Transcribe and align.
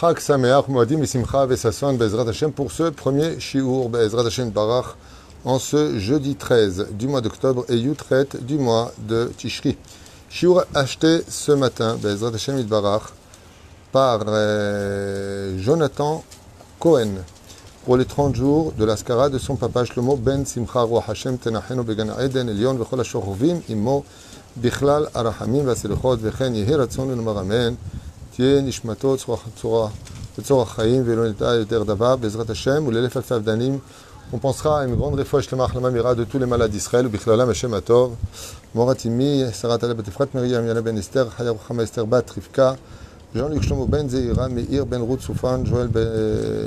Chag 0.00 0.18
Sameach 0.18 0.66
Moadim 0.66 1.04
Isimcha 1.04 1.46
Vesason 1.46 1.96
Bezrat 1.96 2.26
Hashem 2.26 2.50
pour 2.50 2.72
ce 2.72 2.90
premier 2.90 3.38
Shiur 3.38 3.88
Bezrat 3.88 4.26
Hashem 4.26 4.50
Barach 4.50 4.96
en 5.44 5.60
ce 5.60 6.00
jeudi 6.00 6.34
13 6.34 6.88
du 6.94 7.06
mois 7.06 7.20
d'octobre 7.20 7.64
et 7.68 7.76
Yutret 7.76 8.26
du 8.40 8.58
mois 8.58 8.90
de 8.98 9.30
Tishri. 9.38 9.78
Shiur 10.28 10.64
acheté 10.74 11.20
ce 11.28 11.52
matin 11.52 11.96
Bezrat 12.02 12.34
Hashem 12.34 12.60
Barach 12.64 13.12
par 13.92 14.24
euh, 14.26 15.56
Jonathan 15.60 16.24
Cohen 16.80 17.22
pour 17.84 17.96
les 17.96 18.04
30 18.04 18.34
jours 18.34 18.72
de 18.72 18.84
l'Askara 18.84 19.28
de 19.28 19.38
son 19.38 19.54
papa 19.54 19.84
Shlomo 19.84 20.16
Ben 20.16 20.44
Simcha 20.44 20.82
Roi 20.82 21.04
Hashem 21.06 21.38
Tenachenu 21.38 21.84
Began 21.84 22.08
Eden 22.18 22.48
Elion 22.48 22.74
Vechol 22.74 22.98
HaShochvim 22.98 23.60
Imo 23.68 24.04
Bichlal 24.56 25.08
Arachamim 25.14 25.62
Vaselichot 25.62 26.16
Vechen 26.16 26.56
Yehi 26.56 26.74
Ratzon 26.74 27.12
Amen 27.38 27.76
תהיה 28.35 28.61
נשמתו 28.61 29.15
בצורך 30.37 30.75
חיים 30.75 31.03
ולא 31.05 31.29
נטעה 31.29 31.55
יותר 31.55 31.83
דבר, 31.83 32.15
בעזרת 32.15 32.49
השם, 32.49 32.83
ולאלף 32.87 33.17
אלפי 33.17 33.35
אבדנים. 33.35 33.79
On 34.31 34.37
pensera 34.37 34.81
à 34.81 34.85
une 34.85 34.95
grande 34.95 35.15
réfoua 35.15 35.41
shlema 35.41 35.65
achlama 35.65 35.89
mira 35.89 36.13
de 36.13 36.23
tous 36.23 36.37
les 36.37 36.45
malades 36.45 36.69
d'Israël, 36.69 37.05
ובכללם 37.05 37.49
השם 37.49 37.73
הטוב. 37.73 38.15
מורת 38.75 39.05
אמי, 39.05 39.43
שרת 39.61 39.83
הלב 39.83 39.97
בת 39.97 40.07
אפרת 40.07 40.35
מרים, 40.35 40.67
יאנה 40.67 40.81
בן 40.81 40.97
אסתר, 40.97 41.29
חיה 41.29 41.49
רוחמה 41.49 41.83
אסתר 41.83 42.05
בת 42.05 42.31
רבקה, 42.37 42.73
ז'אן 43.35 43.61
שלמה 43.61 43.85
בן 43.85 44.09
זעירה, 44.09 44.47
מאיר 44.47 44.85
בן 44.85 45.01
רות 45.01 45.21
סופן, 45.21 45.63
ג'ואל 45.65 45.87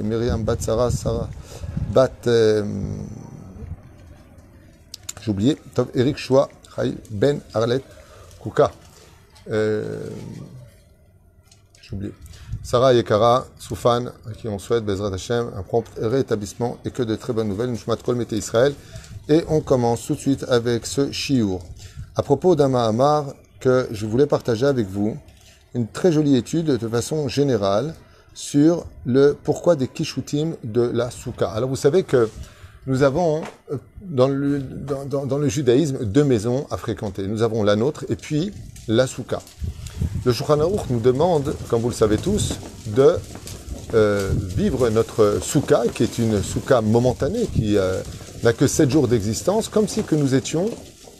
מרים 0.05 0.47
בת 0.47 0.63
שרה, 0.63 0.91
שרה 0.91 1.25
בת... 1.93 2.29
J'ai 5.21 5.31
oublié, 5.31 5.55
טוב, 5.75 5.89
אריק 5.97 6.17
שואה, 6.17 6.45
חי 6.69 6.93
בן 7.11 7.39
ארלט 7.57 7.83
קוקה. 8.39 8.67
j'ai 11.90 11.96
oublié. 11.96 12.14
Sarah 12.64 12.94
Yekara, 12.94 13.46
Soufan, 13.60 14.08
à 14.30 14.34
qui 14.34 14.48
on 14.48 14.60
souhaite, 14.60 14.84
Bezrat 14.84 15.14
Hashem, 15.14 15.52
un 15.56 15.64
prompt 15.64 15.86
rétablissement 16.02 16.78
et 16.84 16.92
que 16.92 17.04
de 17.04 17.16
très 17.16 17.32
bonnes 17.32 17.48
nouvelles. 17.48 17.72
Nishmat 17.72 17.98
Kol 17.98 18.16
Mete 18.16 18.34
Israël. 18.34 18.74
Et 19.30 19.44
on 19.48 19.62
commence 19.62 20.06
tout 20.06 20.16
de 20.16 20.20
suite 20.20 20.46
avec 20.50 20.86
ce 20.86 21.12
Shiur. 21.12 21.60
À 22.16 22.24
propos 22.24 22.56
d'un 22.56 22.70
Mahamar 22.70 23.34
que 23.60 23.88
je 23.92 24.06
voulais 24.06 24.26
partager 24.26 24.66
avec 24.66 24.88
vous, 24.88 25.18
une 25.76 25.88
très 25.88 26.12
jolie 26.12 26.36
étude 26.36 26.66
de 26.66 26.88
façon 26.88 27.28
générale 27.28 27.94
sur 28.34 28.86
le 29.06 29.38
pourquoi 29.42 29.76
des 29.76 29.88
kishutim 29.88 30.56
de 30.64 30.82
la 30.82 31.10
souka. 31.10 31.50
Alors 31.50 31.70
vous 31.70 31.76
savez 31.76 32.04
que 32.04 32.30
nous 32.86 33.04
avons 33.04 33.42
dans 34.02 34.28
le, 34.28 34.60
dans, 34.60 35.06
dans, 35.06 35.26
dans 35.26 35.38
le 35.38 35.50
judaïsme 35.50 36.06
deux 36.06 36.24
maisons 36.24 36.68
à 36.70 36.78
fréquenter. 36.78 37.28
Nous 37.28 37.42
avons 37.42 37.64
la 37.64 37.76
nôtre 37.76 38.06
et 38.10 38.16
puis 38.16 38.52
la 38.88 39.08
souka. 39.08 39.40
Le 40.28 40.34
Shulchan 40.34 40.58
nous 40.90 41.00
demande, 41.00 41.56
comme 41.70 41.80
vous 41.80 41.88
le 41.88 41.96
savez 41.96 42.18
tous, 42.18 42.56
de 42.88 43.16
euh, 43.94 44.30
vivre 44.58 44.90
notre 44.90 45.40
souka, 45.42 45.84
qui 45.96 46.04
est 46.04 46.18
une 46.18 46.44
souka 46.44 46.82
momentanée, 46.82 47.48
qui 47.56 47.78
euh, 47.78 48.02
n'a 48.44 48.52
que 48.52 48.68
7 48.68 48.92
jours 48.92 49.08
d'existence, 49.08 49.70
comme 49.70 49.88
si 49.88 50.04
nous 50.12 50.36
étions 50.36 50.70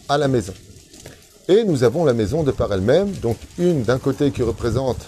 à 0.10 0.18
la 0.18 0.28
maison. 0.28 0.54
Et 1.48 1.64
nous 1.64 1.86
avons 1.86 2.04
la 2.04 2.12
maison 2.12 2.44
de 2.44 2.52
par 2.52 2.74
elle-même, 2.74 3.10
donc 3.22 3.38
une 3.58 3.84
d'un 3.84 3.98
côté 3.98 4.32
qui 4.32 4.44
représente 4.44 5.00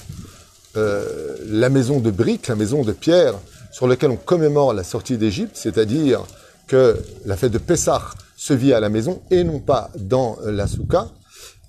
euh, 0.78 1.36
la 1.48 1.68
maison 1.68 2.00
de 2.00 2.10
briques, 2.10 2.48
la 2.48 2.56
maison 2.56 2.84
de 2.84 2.94
pierre, 2.94 3.34
sur 3.70 3.86
laquelle 3.86 4.12
on 4.12 4.16
commémore 4.16 4.74
la 4.74 4.86
sortie 4.86 5.18
d'Égypte, 5.18 5.58
c'est-à-dire 5.58 6.24
que 6.68 6.96
la 7.26 7.36
fête 7.36 7.52
de 7.52 7.58
Pessah 7.58 8.12
se 8.38 8.54
vit 8.54 8.72
à 8.72 8.80
la 8.80 8.88
maison 8.88 9.22
et 9.30 9.44
non 9.44 9.60
pas 9.60 9.90
dans 10.00 10.38
la 10.46 10.68
souka. 10.68 11.10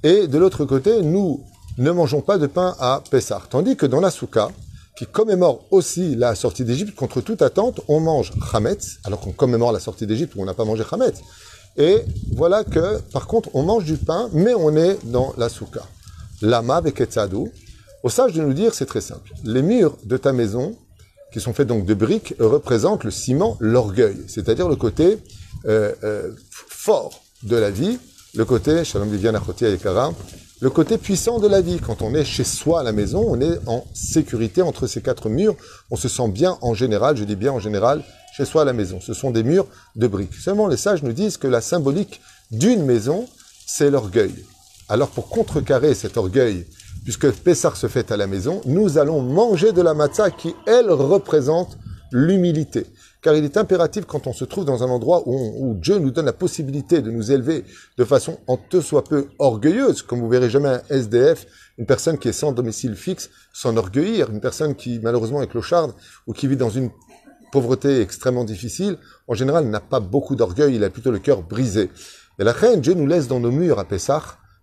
Et 0.05 0.29
de 0.29 0.39
l'autre 0.39 0.65
côté, 0.65 1.03
nous 1.03 1.45
ne 1.79 1.91
mangeons 1.91 2.21
pas 2.21 2.39
de 2.39 2.47
pain 2.47 2.75
à 2.79 3.03
Pessah. 3.11 3.43
Tandis 3.49 3.77
que 3.77 3.87
dans 3.87 4.01
la 4.01 4.11
Souka, 4.11 4.51
qui 4.97 5.07
commémore 5.07 5.65
aussi 5.71 6.15
la 6.17 6.35
sortie 6.35 6.65
d'Égypte, 6.65 6.95
contre 6.95 7.21
toute 7.21 7.43
attente, 7.43 7.81
on 7.89 8.01
mange 8.01 8.33
Chametz, 8.51 8.99
alors 9.05 9.21
qu'on 9.21 9.33
commémore 9.33 9.73
la 9.73 9.81
sortie 9.81 10.07
d'Égypte 10.07 10.35
où 10.37 10.43
on 10.43 10.45
n'a 10.45 10.55
pas 10.55 10.65
mangé 10.65 10.85
Chametz. 10.89 11.21
Et 11.77 12.03
voilà 12.33 12.65
que, 12.65 12.99
par 13.13 13.27
contre, 13.27 13.49
on 13.55 13.63
mange 13.63 13.85
du 13.85 13.97
pain, 13.97 14.29
mais 14.33 14.55
on 14.55 14.77
est 14.77 14.99
dans 15.05 15.33
la 15.39 15.49
Souka. 15.49 15.83
Lama 16.43 16.77
avec 16.77 17.01
Etzadou. 17.01 17.51
Au 18.03 18.09
sage 18.09 18.33
de 18.33 18.43
nous 18.43 18.55
dire, 18.55 18.75
c'est 18.75 18.87
très 18.87 19.01
simple. 19.01 19.33
Les 19.45 19.63
murs 19.63 19.97
de 20.05 20.17
ta 20.17 20.33
maison, 20.33 20.77
qui 21.33 21.41
sont 21.41 21.53
faits 21.53 21.67
donc 21.67 21.85
de 21.87 21.95
briques, 21.95 22.35
représentent 22.39 23.05
le 23.05 23.11
ciment, 23.11 23.57
l'orgueil, 23.61 24.17
c'est-à-dire 24.27 24.69
le 24.69 24.77
côté 24.77 25.19
euh, 25.67 25.93
euh, 26.03 26.31
fort 26.51 27.23
de 27.43 27.57
la 27.57 27.71
vie, 27.71 27.99
le 28.35 28.45
côté, 28.45 28.85
Shalom 28.85 29.11
Viviane 29.11 29.37
Achoti 29.37 29.65
Ayekara, 29.65 30.13
le 30.61 30.69
côté 30.69 30.99
puissant 30.99 31.39
de 31.39 31.49
la 31.49 31.61
vie. 31.61 31.79
Quand 31.79 32.03
on 32.03 32.15
est 32.15 32.25
chez 32.25 32.45
soi 32.45 32.81
à 32.81 32.83
la 32.83 32.93
maison, 32.93 33.25
on 33.27 33.41
est 33.41 33.59
en 33.67 33.85
sécurité 33.95 34.63
entre 34.63 34.87
ces 34.87 35.01
quatre 35.01 35.29
murs. 35.29 35.57
On 35.91 35.97
se 35.97 36.09
sent 36.09 36.29
bien 36.29 36.59
en 36.61 36.75
général, 36.75 37.17
je 37.17 37.25
dis 37.25 37.37
bien 37.37 37.53
en 37.53 37.61
général, 37.61 38.03
chez 38.37 38.45
soi 38.45 38.63
à 38.63 38.65
la 38.65 38.73
maison. 38.73 39.01
Ce 39.01 39.15
sont 39.15 39.31
des 39.31 39.43
murs 39.43 39.67
de 39.97 40.07
briques. 40.07 40.35
Seulement 40.35 40.69
les 40.69 40.77
sages 40.77 41.03
nous 41.03 41.13
disent 41.13 41.39
que 41.39 41.49
la 41.49 41.61
symbolique 41.61 42.21
d'une 42.51 42.85
maison, 42.85 43.27
c'est 43.67 43.91
l'orgueil. 43.91 44.35
Alors 44.89 45.09
pour 45.09 45.29
contrecarrer 45.29 45.95
cet 45.95 46.17
orgueil, 46.17 46.67
puisque 47.05 47.31
Pessar 47.31 47.77
se 47.77 47.87
fait 47.87 48.13
à 48.13 48.17
la 48.17 48.27
maison, 48.27 48.61
nous 48.67 48.99
allons 48.99 49.23
manger 49.23 49.73
de 49.73 49.81
la 49.81 49.95
matzah 49.95 50.31
qui, 50.31 50.55
elle, 50.67 50.91
représente 50.91 51.79
l'humilité. 52.13 52.87
Car 53.23 53.35
il 53.35 53.45
est 53.45 53.57
impératif 53.57 54.07
quand 54.07 54.27
on 54.27 54.33
se 54.33 54.45
trouve 54.45 54.65
dans 54.65 54.83
un 54.83 54.89
endroit 54.89 55.23
où, 55.27 55.75
Dieu 55.75 55.99
nous 55.99 56.11
donne 56.11 56.27
la 56.27 56.33
possibilité 56.33 57.03
de 57.03 57.11
nous 57.11 57.33
élever 57.33 57.65
de 57.99 58.05
façon 58.05 58.39
en 58.47 58.57
te 58.57 58.81
soit 58.81 59.05
peu 59.05 59.29
orgueilleuse, 59.39 60.03
comme 60.03 60.21
vous 60.21 60.29
verrez 60.29 60.49
jamais 60.49 60.69
un 60.69 60.83
SDF, 60.89 61.47
une 61.77 61.87
personne 61.87 62.19
qui 62.19 62.29
est 62.29 62.33
sans 62.33 62.53
domicile 62.53 62.97
fixe, 62.97 63.29
s'enorgueillir, 63.53 64.31
une 64.31 64.41
personne 64.41 64.75
qui 64.75 65.01
malheureusement 65.03 65.43
est 65.43 65.49
clocharde 65.49 65.95
ou 66.27 66.33
qui 66.33 66.47
vit 66.47 66.57
dans 66.57 66.71
une 66.71 66.91
pauvreté 67.53 68.01
extrêmement 68.01 68.45
difficile, 68.45 68.97
en 69.29 69.35
général 69.35 69.67
n'a 69.67 69.81
pas 69.81 70.01
beaucoup 70.01 70.37
d'orgueil, 70.37 70.77
il 70.77 70.85
a 70.85 70.91
plutôt 70.91 71.11
le 71.11 71.19
cœur 71.19 71.43
brisé. 71.43 71.91
Et 72.39 72.45
la 72.45 72.53
reine, 72.53 72.81
Dieu 72.81 72.95
nous 72.95 73.07
laisse 73.07 73.29
dans 73.29 73.41
nos 73.41 73.51
murs 73.51 73.79
à 73.79 73.85
Pessah, 73.85 74.23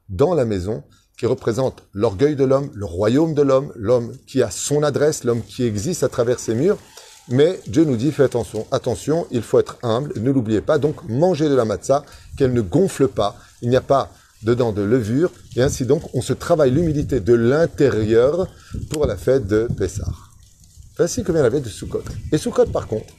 dans 0.09 0.33
la 0.33 0.45
maison, 0.45 0.83
qui 1.17 1.25
représente 1.25 1.83
l'orgueil 1.93 2.35
de 2.35 2.43
l'homme, 2.43 2.69
le 2.73 2.85
royaume 2.85 3.33
de 3.33 3.41
l'homme, 3.41 3.71
l'homme 3.75 4.15
qui 4.27 4.41
a 4.41 4.51
son 4.51 4.83
adresse, 4.83 5.23
l'homme 5.23 5.41
qui 5.41 5.63
existe 5.63 6.03
à 6.03 6.09
travers 6.09 6.39
ses 6.39 6.55
murs, 6.55 6.77
mais 7.29 7.59
Dieu 7.67 7.83
nous 7.83 7.97
dit, 7.97 8.11
fais 8.11 8.23
attention, 8.23 8.65
attention, 8.71 9.27
il 9.31 9.41
faut 9.41 9.59
être 9.59 9.77
humble, 9.83 10.13
ne 10.19 10.31
l'oubliez 10.31 10.61
pas, 10.61 10.77
donc 10.77 10.95
mangez 11.09 11.49
de 11.49 11.55
la 11.55 11.65
matzah, 11.65 12.03
qu'elle 12.37 12.53
ne 12.53 12.61
gonfle 12.61 13.07
pas, 13.07 13.35
il 13.61 13.69
n'y 13.69 13.75
a 13.75 13.81
pas 13.81 14.11
dedans 14.43 14.71
de 14.71 14.81
levure, 14.81 15.31
et 15.55 15.61
ainsi 15.61 15.85
donc 15.85 16.03
on 16.13 16.21
se 16.21 16.33
travaille 16.33 16.71
l'humilité 16.71 17.19
de 17.19 17.33
l'intérieur 17.33 18.47
pour 18.91 19.05
la 19.05 19.17
fête 19.17 19.47
de 19.47 19.67
Pessah. 19.77 20.11
Voici 20.95 21.23
que 21.23 21.31
vient 21.31 21.43
la 21.43 21.51
fête 21.51 21.63
de 21.63 21.69
Sukkot. 21.69 22.03
Et 22.31 22.37
Sukkot 22.37 22.67
par 22.67 22.87
contre, 22.87 23.13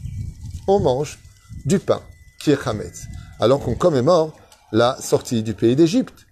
on 0.66 0.80
mange 0.80 1.18
du 1.64 1.78
pain 1.78 2.00
qui 2.40 2.50
est 2.50 2.66
Hametz, 2.66 3.06
alors 3.40 3.60
qu'on 3.60 3.74
commémore 3.74 4.32
la 4.72 4.96
sortie 5.00 5.42
du 5.42 5.54
pays 5.54 5.76
d'Égypte. 5.76 6.26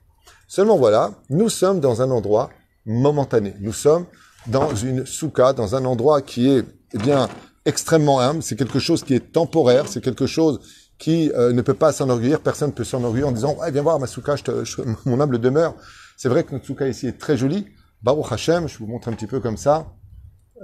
Seulement 0.49 0.77
voilà, 0.77 1.13
nous 1.31 1.49
sommes 1.49 1.81
dans 1.81 2.03
un 2.03 2.11
endroit 2.11 2.51
momentané, 2.85 3.55
nous 3.61 3.73
sommes 3.73 4.07
dans 4.47 4.75
une 4.75 5.05
souka, 5.05 5.53
dans 5.53 5.75
un 5.75 5.85
endroit 5.85 6.23
qui 6.23 6.49
est, 6.49 6.65
eh 6.93 6.99
bien, 6.99 7.29
extrêmement 7.67 8.21
humble, 8.21 8.43
c'est 8.43 8.57
quelque 8.57 8.79
chose 8.79 9.05
qui 9.05 9.15
est 9.15 9.33
temporaire, 9.33 9.89
c'est 9.89 10.01
quelque 10.01 10.27
chose 10.27 10.61
qui 10.99 11.31
euh, 11.33 11.53
ne 11.53 11.61
peut 11.61 11.75
pas 11.75 11.93
s'enorgueillir, 11.93 12.41
personne 12.41 12.71
ne 12.71 12.75
peut 12.75 12.85
s'enorgueillir 12.85 13.29
en 13.29 13.33
disant 13.33 13.57
ouais, 13.57 13.71
viens 13.71 13.83
voir 13.83 13.99
ma 13.99 14.07
souka, 14.07 14.37
je 14.37 14.45
te, 14.45 14.65
je, 14.65 14.81
mon 15.05 15.21
humble 15.21 15.39
demeure. 15.39 15.75
C'est 16.17 16.29
vrai 16.29 16.45
que 16.45 16.53
notre 16.53 16.65
souka 16.65 16.89
ici 16.89 17.07
est 17.07 17.19
très 17.19 17.37
jolie. 17.37 17.67
Baruch 18.03 18.33
Hashem, 18.33 18.69
je 18.69 18.79
vous 18.79 18.87
montre 18.87 19.09
un 19.09 19.13
petit 19.13 19.27
peu 19.27 19.41
comme 19.41 19.57
ça, 19.57 19.87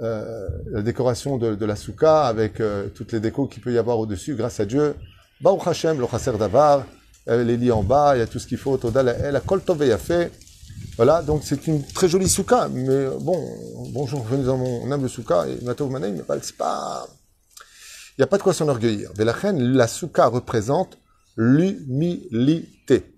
euh, 0.01 0.47
la 0.71 0.81
décoration 0.81 1.37
de, 1.37 1.53
de 1.53 1.65
la 1.65 1.75
souka 1.75 2.23
avec 2.25 2.59
euh, 2.59 2.87
toutes 2.95 3.11
les 3.11 3.19
décos 3.19 3.47
qu'il 3.47 3.61
peut 3.61 3.73
y 3.73 3.77
avoir 3.77 3.99
au-dessus, 3.99 4.35
grâce 4.35 4.59
à 4.59 4.65
Dieu. 4.65 4.95
Baruch 5.41 5.67
Hashem, 5.67 5.99
le 5.99 6.07
chasser 6.07 6.31
d'avar, 6.37 6.85
les 7.27 7.57
lits 7.57 7.71
en 7.71 7.83
bas, 7.83 8.15
il 8.15 8.19
y 8.19 8.21
a 8.21 8.27
tout 8.27 8.39
ce 8.39 8.47
qu'il 8.47 8.57
faut, 8.57 8.77
Toda 8.77 9.03
la, 9.03 9.39
kol 9.39 9.61
a 9.69 9.97
fait. 9.97 10.31
Voilà, 10.95 11.23
donc 11.23 11.41
c'est 11.43 11.65
une 11.67 11.83
très 11.83 12.07
jolie 12.07 12.29
souka, 12.29 12.69
mais 12.71 13.07
bon, 13.19 13.39
bonjour, 13.93 14.21
bienvenue 14.21 14.45
dans 14.45 14.57
mon 14.57 14.91
humble 14.91 15.09
souka, 15.09 15.47
et 15.47 15.63
Matov 15.63 15.89
Manaï, 15.89 16.11
mais 16.11 16.21
c'est 16.41 16.55
pas, 16.55 17.07
il 18.17 18.21
n'y 18.21 18.23
a 18.23 18.27
pas 18.27 18.37
de 18.37 18.43
quoi 18.43 18.53
s'enorgueillir. 18.53 19.11
Velachen, 19.15 19.57
la 19.57 19.87
souka 19.87 20.27
représente 20.27 20.99
l'humilité. 21.35 23.15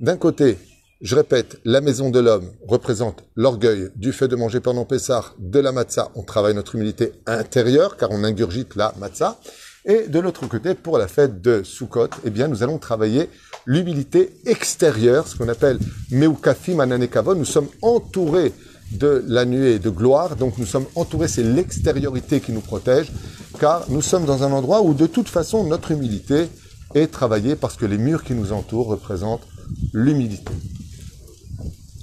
D'un 0.00 0.16
côté, 0.16 0.58
je 1.00 1.14
répète, 1.14 1.58
la 1.64 1.80
maison 1.80 2.10
de 2.10 2.18
l'homme 2.18 2.50
représente 2.66 3.22
l'orgueil 3.36 3.90
du 3.94 4.12
fait 4.12 4.26
de 4.26 4.34
manger 4.34 4.58
pendant 4.58 4.84
Pessah 4.84 5.32
de 5.38 5.60
la 5.60 5.70
matzah. 5.70 6.10
On 6.16 6.22
travaille 6.22 6.54
notre 6.54 6.74
humilité 6.74 7.12
intérieure, 7.26 7.96
car 7.96 8.10
on 8.10 8.24
ingurgite 8.24 8.74
la 8.74 8.94
matzah. 8.98 9.38
Et 9.84 10.06
de 10.06 10.20
l'autre 10.20 10.46
côté, 10.46 10.74
pour 10.74 10.96
la 10.96 11.08
fête 11.08 11.42
de 11.42 11.62
Sukkot, 11.64 12.08
eh 12.24 12.30
bien, 12.30 12.46
nous 12.46 12.62
allons 12.62 12.78
travailler 12.78 13.28
l'humilité 13.66 14.32
extérieure, 14.46 15.26
ce 15.26 15.36
qu'on 15.36 15.48
appelle 15.48 15.78
Meukafim 16.12 16.78
Ananekavon. 16.78 17.34
Nous 17.34 17.44
sommes 17.44 17.68
entourés 17.82 18.52
de 18.92 19.24
la 19.26 19.44
nuée 19.44 19.80
de 19.80 19.90
gloire, 19.90 20.36
donc 20.36 20.58
nous 20.58 20.66
sommes 20.66 20.86
entourés, 20.94 21.26
c'est 21.26 21.42
l'extériorité 21.42 22.40
qui 22.40 22.52
nous 22.52 22.60
protège, 22.60 23.10
car 23.58 23.90
nous 23.90 24.02
sommes 24.02 24.24
dans 24.24 24.44
un 24.44 24.52
endroit 24.52 24.82
où 24.82 24.94
de 24.94 25.06
toute 25.06 25.28
façon 25.28 25.64
notre 25.64 25.90
humilité 25.90 26.48
est 26.94 27.10
travaillée 27.10 27.56
parce 27.56 27.76
que 27.76 27.86
les 27.86 27.98
murs 27.98 28.22
qui 28.22 28.34
nous 28.34 28.52
entourent 28.52 28.88
représentent 28.88 29.46
l'humilité. 29.92 30.52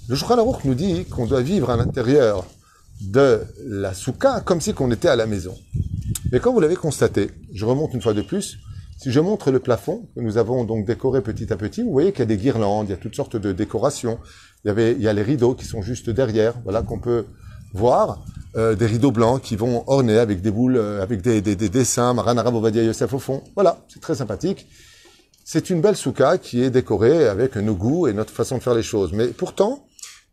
Le 0.10 0.16
Shulchan 0.16 0.40
Aruch 0.40 0.66
nous 0.66 0.74
dit 0.74 1.06
qu'on 1.06 1.28
doit 1.28 1.42
vivre 1.42 1.70
à 1.70 1.78
l'intérieur 1.78 2.46
de 3.00 3.42
la 3.64 3.94
souka 3.94 4.42
comme 4.42 4.60
si 4.60 4.74
qu'on 4.74 4.92
était 4.92 5.08
à 5.08 5.16
la 5.16 5.28
maison. 5.28 5.56
Mais 6.32 6.40
comme 6.40 6.54
vous 6.54 6.60
l'avez 6.60 6.76
constaté, 6.76 7.32
je 7.54 7.66
remonte 7.66 7.94
une 7.94 8.02
fois 8.02 8.14
de 8.14 8.22
plus, 8.22 8.58
si 8.98 9.12
je 9.12 9.20
montre 9.20 9.50
le 9.50 9.60
plafond 9.60 10.08
que 10.16 10.22
nous 10.22 10.38
avons 10.38 10.64
donc 10.64 10.86
décoré 10.86 11.22
petit 11.22 11.52
à 11.52 11.58
petit, 11.58 11.82
vous 11.82 11.92
voyez 11.92 12.12
qu'il 12.12 12.20
y 12.20 12.24
a 12.24 12.26
des 12.26 12.38
guirlandes, 12.38 12.88
il 12.88 12.92
y 12.92 12.94
a 12.94 12.98
toutes 12.98 13.16
sortes 13.16 13.38
de 13.38 13.52
décorations. 13.52 14.20
Il 14.64 14.68
y 14.68 14.72
avait, 14.72 14.92
il 14.92 15.02
y 15.02 15.08
a 15.08 15.14
les 15.14 15.24
rideaux 15.24 15.56
qui 15.56 15.66
sont 15.66 15.82
juste 15.82 16.10
derrière, 16.10 16.56
voilà 16.64 16.82
qu'on 16.82 17.00
peut 17.00 17.26
voir 17.74 18.26
euh, 18.58 18.76
des 18.76 18.86
rideaux 18.86 19.12
blancs 19.12 19.42
qui 19.42 19.56
vont 19.56 19.84
orner 19.88 20.18
avec 20.18 20.42
des 20.42 20.52
boules, 20.52 20.76
euh, 20.76 21.02
avec 21.02 21.22
des, 21.22 21.42
des, 21.42 21.56
des 21.56 21.70
dessins, 21.70 22.14
Maran 22.14 22.38
Arab 22.38 22.56
Ovadia 22.56 22.84
Yosef 22.84 23.14
au 23.14 23.20
fond. 23.20 23.44
Voilà, 23.56 23.86
c'est 23.88 24.02
très 24.02 24.16
sympathique. 24.16 24.68
C'est 25.46 25.70
une 25.70 25.82
belle 25.82 25.96
souka 25.96 26.38
qui 26.38 26.62
est 26.62 26.70
décorée 26.70 27.28
avec 27.28 27.56
nos 27.56 27.76
goûts 27.76 28.08
et 28.08 28.14
notre 28.14 28.34
façon 28.34 28.58
de 28.58 28.64
faire 28.64 28.76
les 28.76 28.84
choses. 28.84 29.14
Mais 29.14 29.28
pourtant, 29.28 29.88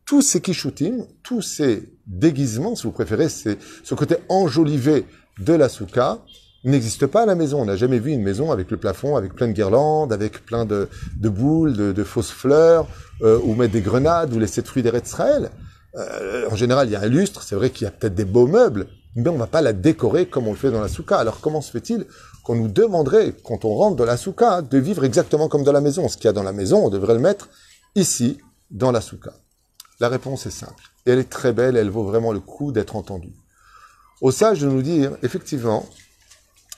tous 0.04 0.22
ces 0.22 0.40
kishutim, 0.40 1.06
tous 1.22 1.42
ces 1.42 1.92
déguisements, 2.06 2.74
si 2.74 2.82
vous 2.82 2.92
préférez, 2.92 3.28
c'est 3.28 3.58
ce 3.82 3.94
côté 3.94 4.16
enjolivé 4.28 5.04
de 5.38 5.52
la 5.52 5.68
souka, 5.68 6.18
n'existe 6.64 7.06
pas 7.06 7.22
à 7.22 7.26
la 7.26 7.34
maison. 7.34 7.60
On 7.62 7.64
n'a 7.64 7.76
jamais 7.76 7.98
vu 7.98 8.12
une 8.12 8.22
maison 8.22 8.50
avec 8.50 8.70
le 8.70 8.76
plafond, 8.76 9.16
avec 9.16 9.34
plein 9.34 9.48
de 9.48 9.52
guirlandes, 9.52 10.12
avec 10.12 10.44
plein 10.44 10.64
de, 10.64 10.88
boules, 11.22 11.76
de, 11.76 12.04
fausses 12.04 12.30
fleurs, 12.30 12.86
euh, 13.22 13.38
ou 13.42 13.54
mettre 13.54 13.72
des 13.72 13.80
grenades, 13.80 14.32
ou 14.34 14.38
laisser 14.38 14.62
de 14.62 14.68
fruits 14.68 14.82
d'Eretz 14.82 15.14
Euh, 15.18 16.48
en 16.50 16.56
général, 16.56 16.88
il 16.88 16.92
y 16.92 16.96
a 16.96 17.00
un 17.00 17.08
lustre, 17.08 17.42
c'est 17.42 17.54
vrai 17.54 17.70
qu'il 17.70 17.84
y 17.84 17.88
a 17.88 17.90
peut-être 17.90 18.14
des 18.14 18.26
beaux 18.26 18.46
meubles, 18.46 18.86
mais 19.14 19.30
on 19.30 19.38
va 19.38 19.46
pas 19.46 19.62
la 19.62 19.72
décorer 19.72 20.26
comme 20.26 20.46
on 20.46 20.50
le 20.50 20.58
fait 20.58 20.70
dans 20.70 20.82
la 20.82 20.88
souka. 20.88 21.16
Alors 21.16 21.40
comment 21.40 21.62
se 21.62 21.70
fait-il 21.70 22.04
qu'on 22.44 22.54
nous 22.54 22.68
demanderait, 22.68 23.32
quand 23.42 23.64
on 23.64 23.74
rentre 23.74 23.96
dans 23.96 24.04
la 24.04 24.18
souka, 24.18 24.60
de 24.60 24.78
vivre 24.78 25.04
exactement 25.04 25.48
comme 25.48 25.64
dans 25.64 25.72
la 25.72 25.80
maison? 25.80 26.08
Ce 26.08 26.16
qu'il 26.16 26.26
y 26.26 26.28
a 26.28 26.34
dans 26.34 26.42
la 26.42 26.52
maison, 26.52 26.84
on 26.84 26.90
devrait 26.90 27.14
le 27.14 27.20
mettre 27.20 27.48
ici, 27.94 28.38
dans 28.70 28.92
la 28.92 29.00
souka. 29.00 29.32
La 30.00 30.08
réponse 30.08 30.44
est 30.46 30.50
simple. 30.50 30.82
Elle 31.06 31.18
est 31.18 31.30
très 31.30 31.52
belle, 31.52 31.76
elle 31.76 31.88
vaut 31.88 32.04
vraiment 32.04 32.32
le 32.32 32.40
coup 32.40 32.72
d'être 32.72 32.96
entendue. 32.96 33.32
Au 34.22 34.30
sage 34.30 34.60
de 34.60 34.66
nous 34.66 34.82
dire, 34.82 35.16
effectivement, 35.22 35.86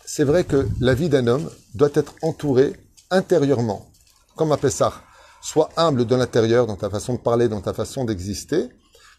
c'est 0.05 0.25
vrai 0.25 0.45
que 0.45 0.67
la 0.81 0.95
vie 0.95 1.09
d'un 1.09 1.27
homme 1.27 1.51
doit 1.75 1.91
être 1.95 2.15
entourée 2.23 2.73
intérieurement, 3.11 3.91
comme 4.37 4.53
à 4.53 4.57
Pessah. 4.57 4.93
Sois 5.41 5.71
humble 5.77 6.05
de 6.05 6.17
l'intérieur, 6.17 6.67
dans 6.67 6.77
ta 6.77 6.91
façon 6.91 7.15
de 7.15 7.19
parler, 7.19 7.49
dans 7.49 7.61
ta 7.61 7.73
façon 7.73 8.05
d'exister, 8.05 8.69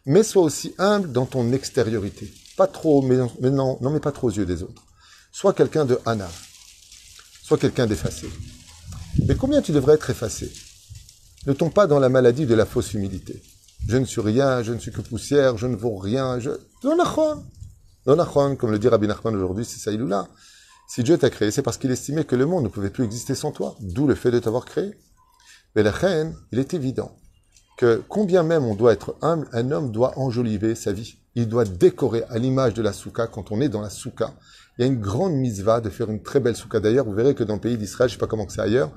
mais 0.05 0.23
sois 0.23 0.43
aussi 0.43 0.75
humble 0.77 1.13
dans 1.13 1.25
ton 1.25 1.53
extériorité. 1.53 2.29
Pas 2.57 2.67
trop, 2.67 3.01
mais 3.01 3.99
pas 3.99 4.11
trop 4.11 4.27
aux 4.27 4.31
yeux 4.31 4.45
des 4.45 4.63
autres. 4.63 4.83
Sois 5.31 5.53
quelqu'un 5.53 5.85
de 5.85 5.97
Hana. 6.05 6.29
Sois 7.41 7.57
quelqu'un 7.57 7.87
d'effacé. 7.87 8.29
Mais 9.25 9.35
combien 9.35 9.61
tu 9.61 9.71
devrais 9.71 9.93
être 9.93 10.09
effacé? 10.09 10.51
Ne 11.47 11.53
tombe 11.53 11.71
pas 11.71 11.87
dans 11.87 11.99
la 11.99 12.09
maladie 12.09 12.45
de 12.45 12.53
la 12.55 12.65
fausse 12.65 12.93
humilité. 12.93 13.41
Je 13.87 13.95
ne 13.95 14.03
suis 14.03 14.19
rien, 14.21 14.61
je 14.61 14.73
ne 14.73 14.79
suis 14.79 14.91
que 14.91 15.01
poussière, 15.01 15.57
je 15.57 15.67
ne 15.67 15.77
vaux 15.77 15.95
rien, 15.97 16.39
je... 16.39 16.51
Non, 18.07 18.15
comme 18.55 18.71
le 18.71 18.79
dit 18.79 18.87
Rabbi 18.87 19.07
Nachman 19.07 19.35
aujourd'hui, 19.35 19.65
c'est 19.65 19.79
Saïloula. 19.79 20.27
Si 20.87 21.03
Dieu 21.03 21.17
t'a 21.17 21.29
créé, 21.29 21.51
c'est 21.51 21.61
parce 21.61 21.77
qu'il 21.77 21.91
estimait 21.91 22.23
que 22.23 22.35
le 22.35 22.45
monde 22.45 22.63
ne 22.63 22.69
pouvait 22.69 22.89
plus 22.89 23.03
exister 23.03 23.35
sans 23.35 23.51
toi, 23.51 23.75
d'où 23.81 24.07
le 24.07 24.15
fait 24.15 24.31
de 24.31 24.39
t'avoir 24.39 24.65
créé. 24.65 24.95
Mais 25.75 25.83
la 25.83 25.91
reine, 25.91 26.35
il 26.51 26.59
est 26.59 26.73
évident 26.73 27.15
que 27.77 28.01
combien 28.07 28.43
même 28.43 28.65
on 28.65 28.75
doit 28.75 28.93
être 28.93 29.15
humble, 29.21 29.47
un 29.53 29.71
homme 29.71 29.91
doit 29.91 30.17
enjoliver 30.17 30.75
sa 30.75 30.91
vie. 30.91 31.17
Il 31.35 31.47
doit 31.47 31.65
décorer 31.65 32.23
à 32.29 32.37
l'image 32.37 32.73
de 32.73 32.81
la 32.81 32.93
souka 32.93 33.27
quand 33.27 33.51
on 33.51 33.61
est 33.61 33.69
dans 33.69 33.81
la 33.81 33.89
souka. 33.89 34.33
Il 34.77 34.81
y 34.81 34.83
a 34.85 34.87
une 34.87 34.99
grande 34.99 35.33
mitzvah 35.33 35.79
de 35.79 35.89
faire 35.89 36.09
une 36.09 36.23
très 36.23 36.39
belle 36.39 36.55
souka. 36.55 36.79
D'ailleurs, 36.79 37.05
vous 37.05 37.13
verrez 37.13 37.35
que 37.35 37.43
dans 37.43 37.55
le 37.55 37.59
pays 37.59 37.77
d'Israël, 37.77 38.09
je 38.09 38.15
sais 38.15 38.19
pas 38.19 38.27
comment 38.27 38.47
c'est 38.49 38.61
ailleurs, 38.61 38.91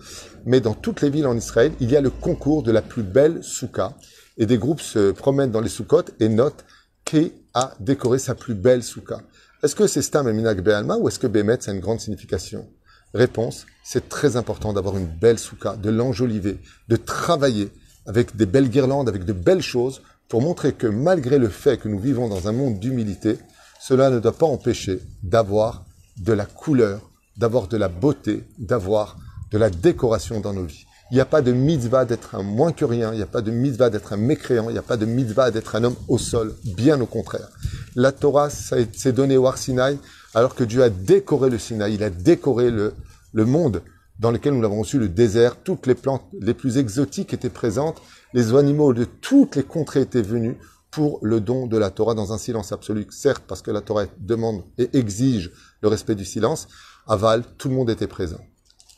mais 0.46 0.60
dans 0.60 0.74
toutes 0.74 1.02
les 1.02 1.10
villes 1.10 1.26
en 1.26 1.36
Israël, 1.36 1.72
il 1.80 1.90
y 1.90 1.96
a 1.96 2.00
le 2.00 2.10
concours 2.10 2.62
de 2.62 2.72
la 2.72 2.82
plus 2.82 3.02
belle 3.02 3.42
souka. 3.42 3.94
Et 4.38 4.46
des 4.46 4.58
groupes 4.58 4.80
se 4.80 5.10
promènent 5.10 5.50
dans 5.50 5.60
les 5.60 5.68
soukotes 5.68 6.12
et 6.20 6.28
notent 6.28 6.64
qui 7.04 7.32
a 7.54 7.74
décoré 7.80 8.18
sa 8.18 8.34
plus 8.34 8.54
belle 8.54 8.82
souka. 8.82 9.20
Est-ce 9.62 9.74
que 9.74 9.86
c'est 9.86 10.02
Stam 10.02 10.28
et 10.28 10.32
Minak 10.32 10.60
Be'alma 10.62 10.96
ou 10.96 11.08
est-ce 11.08 11.18
que 11.18 11.26
Bémet, 11.26 11.58
ça 11.60 11.70
a 11.70 11.74
une 11.74 11.80
grande 11.80 12.00
signification? 12.00 12.68
Réponse, 13.14 13.66
c'est 13.84 14.08
très 14.08 14.36
important 14.36 14.72
d'avoir 14.72 14.96
une 14.96 15.06
belle 15.06 15.38
souka, 15.38 15.76
de 15.76 15.90
l'enjoliver, 15.90 16.58
de 16.88 16.96
travailler 16.96 17.70
avec 18.06 18.36
des 18.36 18.46
belles 18.46 18.70
guirlandes, 18.70 19.08
avec 19.08 19.24
de 19.24 19.32
belles 19.32 19.62
choses, 19.62 20.02
pour 20.28 20.40
montrer 20.40 20.72
que 20.72 20.86
malgré 20.86 21.38
le 21.38 21.48
fait 21.48 21.78
que 21.78 21.88
nous 21.88 21.98
vivons 21.98 22.28
dans 22.28 22.48
un 22.48 22.52
monde 22.52 22.78
d'humilité, 22.78 23.38
cela 23.80 24.10
ne 24.10 24.18
doit 24.18 24.32
pas 24.32 24.46
empêcher 24.46 25.00
d'avoir 25.22 25.84
de 26.16 26.32
la 26.32 26.46
couleur, 26.46 27.10
d'avoir 27.36 27.68
de 27.68 27.76
la 27.76 27.88
beauté, 27.88 28.44
d'avoir 28.58 29.18
de 29.50 29.58
la 29.58 29.68
décoration 29.68 30.40
dans 30.40 30.54
nos 30.54 30.64
vies. 30.64 30.86
Il 31.12 31.16
n'y 31.16 31.20
a 31.20 31.26
pas 31.26 31.42
de 31.42 31.52
mitzvah 31.52 32.06
d'être 32.06 32.36
un 32.36 32.42
moins 32.42 32.72
que 32.72 32.86
rien, 32.86 33.12
il 33.12 33.16
n'y 33.16 33.22
a 33.22 33.26
pas 33.26 33.42
de 33.42 33.50
mitzvah 33.50 33.90
d'être 33.90 34.14
un 34.14 34.16
mécréant, 34.16 34.70
il 34.70 34.72
n'y 34.72 34.78
a 34.78 34.82
pas 34.82 34.96
de 34.96 35.04
mitzvah 35.04 35.50
d'être 35.50 35.76
un 35.76 35.84
homme 35.84 35.96
au 36.08 36.16
sol, 36.16 36.54
bien 36.64 36.98
au 37.02 37.04
contraire. 37.04 37.50
La 37.94 38.12
Torah 38.12 38.48
s'est 38.48 39.12
donnée 39.12 39.36
au 39.36 39.46
Arsinaï 39.46 39.98
alors 40.32 40.54
que 40.54 40.64
Dieu 40.64 40.82
a 40.82 40.88
décoré 40.88 41.50
le 41.50 41.58
Sinaï, 41.58 41.96
il 41.96 42.02
a 42.02 42.08
décoré 42.08 42.70
le, 42.70 42.94
le 43.34 43.44
monde 43.44 43.82
dans 44.20 44.30
lequel 44.30 44.54
nous 44.54 44.62
l'avons 44.62 44.80
reçu, 44.80 44.98
le 44.98 45.10
désert, 45.10 45.56
toutes 45.62 45.86
les 45.86 45.94
plantes 45.94 46.24
les 46.40 46.54
plus 46.54 46.78
exotiques 46.78 47.34
étaient 47.34 47.50
présentes, 47.50 48.00
les 48.32 48.54
animaux 48.54 48.94
de 48.94 49.04
toutes 49.04 49.56
les 49.56 49.64
contrées 49.64 50.00
étaient 50.00 50.22
venus 50.22 50.56
pour 50.90 51.18
le 51.20 51.40
don 51.40 51.66
de 51.66 51.76
la 51.76 51.90
Torah 51.90 52.14
dans 52.14 52.32
un 52.32 52.38
silence 52.38 52.72
absolu, 52.72 53.06
certes 53.10 53.44
parce 53.46 53.60
que 53.60 53.70
la 53.70 53.82
Torah 53.82 54.06
demande 54.18 54.62
et 54.78 54.88
exige 54.94 55.52
le 55.82 55.88
respect 55.88 56.14
du 56.14 56.24
silence, 56.24 56.68
aval, 57.06 57.44
tout 57.58 57.68
le 57.68 57.74
monde 57.74 57.90
était 57.90 58.06
présent. 58.06 58.40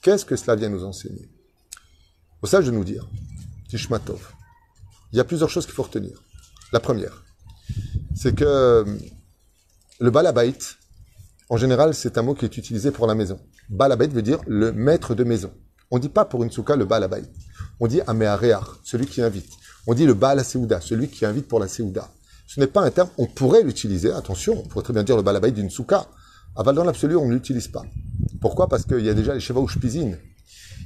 Qu'est-ce 0.00 0.25
que 0.25 0.37
cela 0.37 0.55
vient 0.55 0.69
nous 0.69 0.84
enseigner? 0.84 1.33
Au 2.44 2.46
sage 2.46 2.67
de 2.67 2.70
nous 2.70 2.85
dire, 2.85 3.08
Tishmatov, 3.70 4.20
il 5.12 5.17
y 5.17 5.20
a 5.20 5.25
plusieurs 5.25 5.49
choses 5.49 5.64
qu'il 5.64 5.75
faut 5.75 5.85
retenir. 5.85 6.23
La 6.75 6.81
première, 6.81 7.25
c'est 8.14 8.35
que 8.35 8.85
le 9.99 10.11
balabait, 10.11 10.58
en 11.49 11.56
général, 11.56 11.94
c'est 11.94 12.19
un 12.19 12.23
mot 12.23 12.35
qui 12.35 12.44
est 12.44 12.55
utilisé 12.58 12.91
pour 12.91 13.06
la 13.06 13.14
maison. 13.14 13.41
Balabait 13.70 14.08
veut 14.08 14.20
dire 14.20 14.41
le 14.46 14.73
maître 14.73 15.14
de 15.14 15.25
maison. 15.25 15.55
On 15.91 15.96
ne 15.96 16.02
dit 16.02 16.11
pas 16.11 16.26
pour 16.26 16.44
une 16.44 16.50
souka 16.50 16.76
le 16.76 16.85
balabait. 16.85 17.25
On 17.81 17.87
dit 17.87 18.02
ameareach, 18.06 18.67
celui 18.85 19.06
qui 19.06 19.23
invite. 19.23 19.49
On 19.87 19.94
dit 19.94 20.05
le 20.05 20.12
bal 20.12 20.44
celui 20.44 21.08
qui 21.08 21.25
invite 21.25 21.49
pour 21.49 21.61
la 21.61 21.67
seouda. 21.67 22.11
Ce 22.47 22.61
n'est 22.61 22.67
pas 22.67 22.82
un 22.82 22.90
terme, 22.90 23.08
on 23.17 23.25
pourrait 23.25 23.62
l'utiliser, 23.62 24.12
attention, 24.12 24.52
on 24.62 24.69
pourrait 24.69 24.85
très 24.85 24.93
bien 24.93 25.02
dire 25.02 25.17
le 25.17 25.23
balabait 25.23 25.50
d'une 25.50 25.70
souka. 25.70 26.08
Aval 26.56 26.75
dans 26.75 26.85
l'absolu, 26.85 27.17
on 27.17 27.26
ne 27.26 27.32
l'utilise 27.32 27.69
pas. 27.69 27.87
Pourquoi? 28.43 28.69
Parce 28.69 28.85
qu'il 28.85 29.00
y 29.00 29.08
a 29.08 29.14
déjà 29.14 29.32
les 29.32 29.40
cheva 29.40 29.61
ou 29.61 29.69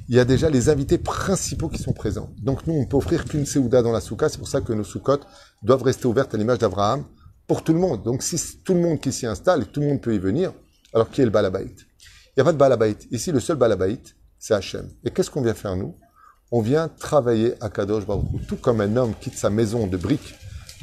il 0.09 0.15
y 0.15 0.19
a 0.19 0.25
déjà 0.25 0.49
les 0.49 0.69
invités 0.69 0.97
principaux 0.97 1.69
qui 1.69 1.81
sont 1.81 1.93
présents. 1.93 2.31
Donc 2.41 2.65
nous, 2.65 2.73
on 2.73 2.85
peut 2.85 2.97
offrir 2.97 3.25
qu'une 3.25 3.45
Seouda 3.45 3.83
dans 3.83 3.91
la 3.91 4.01
souka. 4.01 4.27
C'est 4.27 4.39
pour 4.39 4.47
ça 4.47 4.59
que 4.59 4.73
nos 4.73 4.83
soukottes 4.83 5.25
doivent 5.61 5.83
rester 5.83 6.07
ouvertes 6.07 6.33
à 6.33 6.37
l'image 6.37 6.57
d'Abraham 6.57 7.05
pour 7.47 7.63
tout 7.63 7.73
le 7.73 7.79
monde. 7.79 8.01
Donc 8.03 8.23
si 8.23 8.57
tout 8.63 8.73
le 8.73 8.81
monde 8.81 8.99
qui 8.99 9.13
s'y 9.13 9.27
installe, 9.27 9.67
tout 9.67 9.81
le 9.81 9.87
monde 9.87 10.01
peut 10.01 10.15
y 10.15 10.17
venir, 10.17 10.51
alors 10.95 11.11
qui 11.11 11.21
est 11.21 11.25
le 11.25 11.29
balabait? 11.29 11.65
Il 11.65 12.33
n'y 12.37 12.41
a 12.41 12.43
pas 12.43 12.53
de 12.53 12.57
balabait. 12.57 12.97
Ici, 13.11 13.31
le 13.31 13.39
seul 13.39 13.57
balabait, 13.57 14.01
c'est 14.39 14.55
Hachem. 14.55 14.89
Et 15.03 15.11
qu'est-ce 15.11 15.29
qu'on 15.29 15.43
vient 15.43 15.53
faire 15.53 15.75
nous? 15.75 15.95
On 16.51 16.61
vient 16.61 16.87
travailler 16.87 17.53
à 17.61 17.69
Kadosh 17.69 18.07
Baruch 18.07 18.25
Tout 18.47 18.55
comme 18.55 18.81
un 18.81 18.97
homme 18.97 19.13
quitte 19.21 19.37
sa 19.37 19.51
maison 19.51 19.85
de 19.85 19.95
briques 19.95 20.33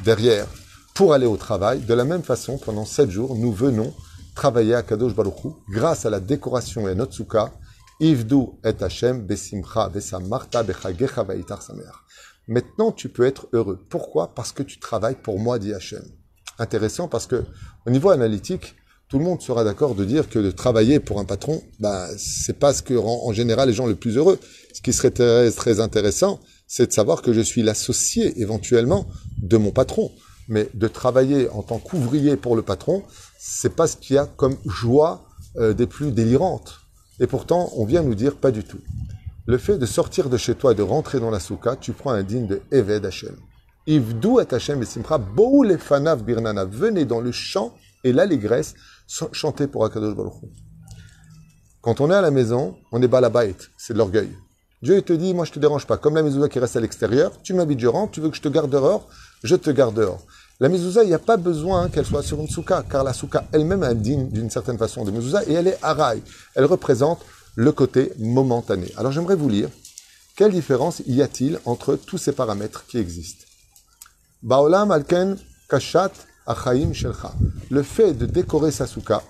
derrière 0.04 0.46
pour 0.94 1.12
aller 1.12 1.26
au 1.26 1.36
travail, 1.36 1.80
de 1.80 1.94
la 1.94 2.04
même 2.04 2.22
façon, 2.22 2.58
pendant 2.58 2.84
sept 2.84 3.10
jours, 3.10 3.36
nous 3.36 3.52
venons 3.52 3.92
travailler 4.36 4.74
à 4.74 4.82
Kadosh 4.82 5.14
Baruch 5.14 5.34
grâce 5.68 6.06
à 6.06 6.10
la 6.10 6.20
décoration 6.20 6.86
et 6.86 6.92
à 6.92 6.94
notre 6.94 7.12
souka, 7.12 7.52
Ivdu 8.00 8.58
et 8.64 8.82
Hashem 8.82 9.26
besimcha 9.26 9.88
besamarta 9.88 10.62
bechagecha 10.62 11.26
Maintenant, 12.48 12.92
tu 12.92 13.08
peux 13.08 13.24
être 13.24 13.48
heureux. 13.52 13.84
Pourquoi? 13.88 14.34
Parce 14.34 14.52
que 14.52 14.62
tu 14.62 14.78
travailles 14.78 15.16
pour 15.20 15.38
moi, 15.38 15.58
dit 15.58 15.72
Hashem. 15.72 16.04
Intéressant 16.58 17.08
parce 17.08 17.26
que, 17.26 17.44
au 17.86 17.90
niveau 17.90 18.10
analytique, 18.10 18.76
tout 19.08 19.18
le 19.18 19.24
monde 19.24 19.40
sera 19.40 19.64
d'accord 19.64 19.94
de 19.94 20.04
dire 20.04 20.28
que 20.28 20.38
de 20.38 20.50
travailler 20.50 21.00
pour 21.00 21.20
un 21.20 21.24
patron, 21.24 21.62
bah, 21.80 22.08
c'est 22.18 22.58
pas 22.58 22.72
ce 22.72 22.82
que 22.82 22.94
rend 22.94 23.26
en 23.26 23.32
général 23.32 23.68
les 23.68 23.74
gens 23.74 23.86
le 23.86 23.94
plus 23.94 24.16
heureux. 24.16 24.38
Ce 24.72 24.80
qui 24.82 24.92
serait 24.92 25.10
très, 25.10 25.50
très 25.50 25.80
intéressant, 25.80 26.40
c'est 26.66 26.88
de 26.88 26.92
savoir 26.92 27.22
que 27.22 27.32
je 27.32 27.40
suis 27.40 27.62
l'associé 27.62 28.40
éventuellement 28.40 29.06
de 29.38 29.56
mon 29.56 29.70
patron. 29.70 30.12
Mais 30.48 30.68
de 30.74 30.86
travailler 30.86 31.48
en 31.48 31.62
tant 31.62 31.78
qu'ouvrier 31.78 32.36
pour 32.36 32.56
le 32.56 32.62
patron, 32.62 33.02
c'est 33.38 33.74
pas 33.74 33.86
ce 33.86 33.96
qu'il 33.96 34.16
y 34.16 34.18
a 34.18 34.26
comme 34.26 34.56
joie 34.64 35.26
euh, 35.56 35.72
des 35.72 35.86
plus 35.86 36.12
délirantes. 36.12 36.85
Et 37.20 37.26
pourtant, 37.26 37.70
on 37.76 37.84
vient 37.84 38.02
nous 38.02 38.14
dire 38.14 38.36
pas 38.36 38.50
du 38.50 38.64
tout. 38.64 38.80
Le 39.46 39.58
fait 39.58 39.78
de 39.78 39.86
sortir 39.86 40.28
de 40.28 40.36
chez 40.36 40.54
toi 40.54 40.72
et 40.72 40.74
de 40.74 40.82
rentrer 40.82 41.20
dans 41.20 41.30
la 41.30 41.40
souka, 41.40 41.76
tu 41.76 41.92
prends 41.92 42.10
un 42.10 42.22
digne 42.22 42.46
de 42.46 42.60
Eved 42.72 43.04
Hashem. 43.04 43.36
Ivdou 43.86 44.40
et 44.40 44.52
Hashem 44.52 44.82
et 44.82 44.86
Simcha, 44.86 45.20
fanav 45.78 46.24
birnana. 46.24 46.64
Venez 46.64 47.04
dans 47.04 47.20
le 47.20 47.30
chant 47.32 47.72
et 48.02 48.12
l'allégresse 48.12 48.74
chanter 49.32 49.68
pour 49.68 49.84
Akadosh 49.84 50.32
Quand 51.80 52.00
on 52.00 52.10
est 52.10 52.14
à 52.14 52.20
la 52.20 52.32
maison, 52.32 52.76
on 52.90 53.00
est 53.00 53.08
balabait, 53.08 53.54
c'est 53.76 53.92
de 53.92 53.98
l'orgueil. 53.98 54.30
Dieu 54.82 55.00
te 55.02 55.12
dit, 55.12 55.32
moi 55.32 55.44
je 55.44 55.52
te 55.52 55.58
dérange 55.58 55.86
pas. 55.86 55.96
Comme 55.96 56.16
la 56.16 56.22
mezouza 56.22 56.48
qui 56.48 56.58
reste 56.58 56.76
à 56.76 56.80
l'extérieur, 56.80 57.40
tu 57.42 57.54
m'habites, 57.54 57.80
je 57.80 57.86
rentre, 57.86 58.12
tu 58.12 58.20
veux 58.20 58.28
que 58.28 58.36
je 58.36 58.42
te 58.42 58.48
garde 58.48 58.70
dehors, 58.70 59.08
je 59.42 59.56
te 59.56 59.70
garde 59.70 59.94
dehors. 59.94 60.26
La 60.58 60.68
mezouza, 60.68 61.04
il 61.04 61.08
n'y 61.08 61.14
a 61.14 61.18
pas 61.18 61.36
besoin 61.36 61.88
qu'elle 61.88 62.06
soit 62.06 62.22
sur 62.22 62.40
une 62.40 62.48
souka, 62.48 62.82
car 62.88 63.04
la 63.04 63.12
souka 63.12 63.46
elle-même 63.52 63.82
indigne 63.82 64.28
d'une 64.28 64.48
certaine 64.48 64.78
façon 64.78 65.04
de 65.04 65.10
mezouza 65.10 65.44
et 65.46 65.52
elle 65.52 65.68
est 65.68 65.78
araï. 65.82 66.22
Elle 66.54 66.64
représente 66.64 67.20
le 67.56 67.72
côté 67.72 68.12
momentané. 68.18 68.90
Alors 68.96 69.12
j'aimerais 69.12 69.36
vous 69.36 69.48
lire 69.48 69.68
quelle 70.36 70.52
différence 70.52 71.00
y 71.06 71.22
a-t-il 71.22 71.58
entre 71.64 71.96
tous 71.96 72.18
ces 72.18 72.32
paramètres 72.32 72.84
qui 72.86 72.98
existent? 72.98 73.46
Baolam 74.42 74.90
alken 74.90 75.38
kashat 75.66 76.12
achaim 76.46 76.92
shelcha. 76.92 77.32
Le 77.70 77.82
fait 77.82 78.12
de 78.12 78.26
décorer 78.26 78.70
sa 78.70 78.86
souka 78.86 79.22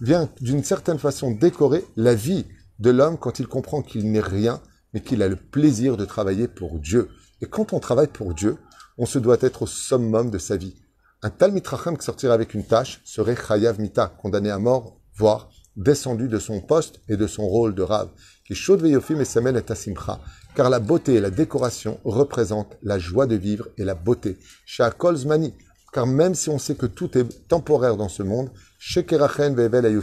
vient 0.00 0.28
d'une 0.40 0.62
certaine 0.62 1.00
façon 1.00 1.32
décorer 1.32 1.84
la 1.96 2.14
vie 2.14 2.46
de 2.78 2.90
l'homme 2.90 3.18
quand 3.18 3.40
il 3.40 3.48
comprend 3.48 3.82
qu'il 3.82 4.08
n'est 4.12 4.20
rien, 4.20 4.60
mais 4.94 5.00
qu'il 5.00 5.20
a 5.22 5.28
le 5.28 5.34
plaisir 5.34 5.96
de 5.96 6.04
travailler 6.04 6.46
pour 6.46 6.78
Dieu. 6.78 7.08
Et 7.40 7.46
quand 7.46 7.72
on 7.72 7.80
travaille 7.80 8.06
pour 8.06 8.32
Dieu, 8.32 8.56
on 9.02 9.06
se 9.06 9.18
doit 9.18 9.38
être 9.40 9.62
au 9.62 9.66
summum 9.66 10.30
de 10.30 10.38
sa 10.38 10.56
vie. 10.56 10.76
Un 11.22 11.30
tal 11.30 11.50
mitrachem 11.50 11.98
qui 11.98 12.04
sortirait 12.04 12.34
avec 12.34 12.54
une 12.54 12.64
tâche 12.64 13.00
serait 13.04 13.34
chayav 13.34 13.80
mita, 13.80 14.06
condamné 14.06 14.48
à 14.48 14.60
mort, 14.60 14.96
voire 15.16 15.50
descendu 15.74 16.28
de 16.28 16.38
son 16.38 16.60
poste 16.60 17.00
et 17.08 17.16
de 17.16 17.26
son 17.26 17.44
rôle 17.44 17.74
de 17.74 17.82
rave. 17.82 18.10
Qui 18.46 18.54
veyofim 18.54 19.18
et 19.18 19.24
semel 19.24 19.56
et 19.56 19.72
asimcha. 19.72 20.20
Car 20.54 20.70
la 20.70 20.78
beauté 20.78 21.14
et 21.14 21.20
la 21.20 21.30
décoration 21.30 21.98
représentent 22.04 22.76
la 22.80 23.00
joie 23.00 23.26
de 23.26 23.34
vivre 23.34 23.66
et 23.76 23.82
la 23.82 23.96
beauté. 23.96 24.38
Shakol 24.66 25.16
zmani. 25.16 25.52
Car 25.92 26.06
même 26.06 26.36
si 26.36 26.48
on 26.48 26.60
sait 26.60 26.76
que 26.76 26.86
tout 26.86 27.18
est 27.18 27.48
temporaire 27.48 27.96
dans 27.96 28.08
ce 28.08 28.22
monde, 28.22 28.50
shekerachen 28.78 29.56
vevel. 29.56 30.00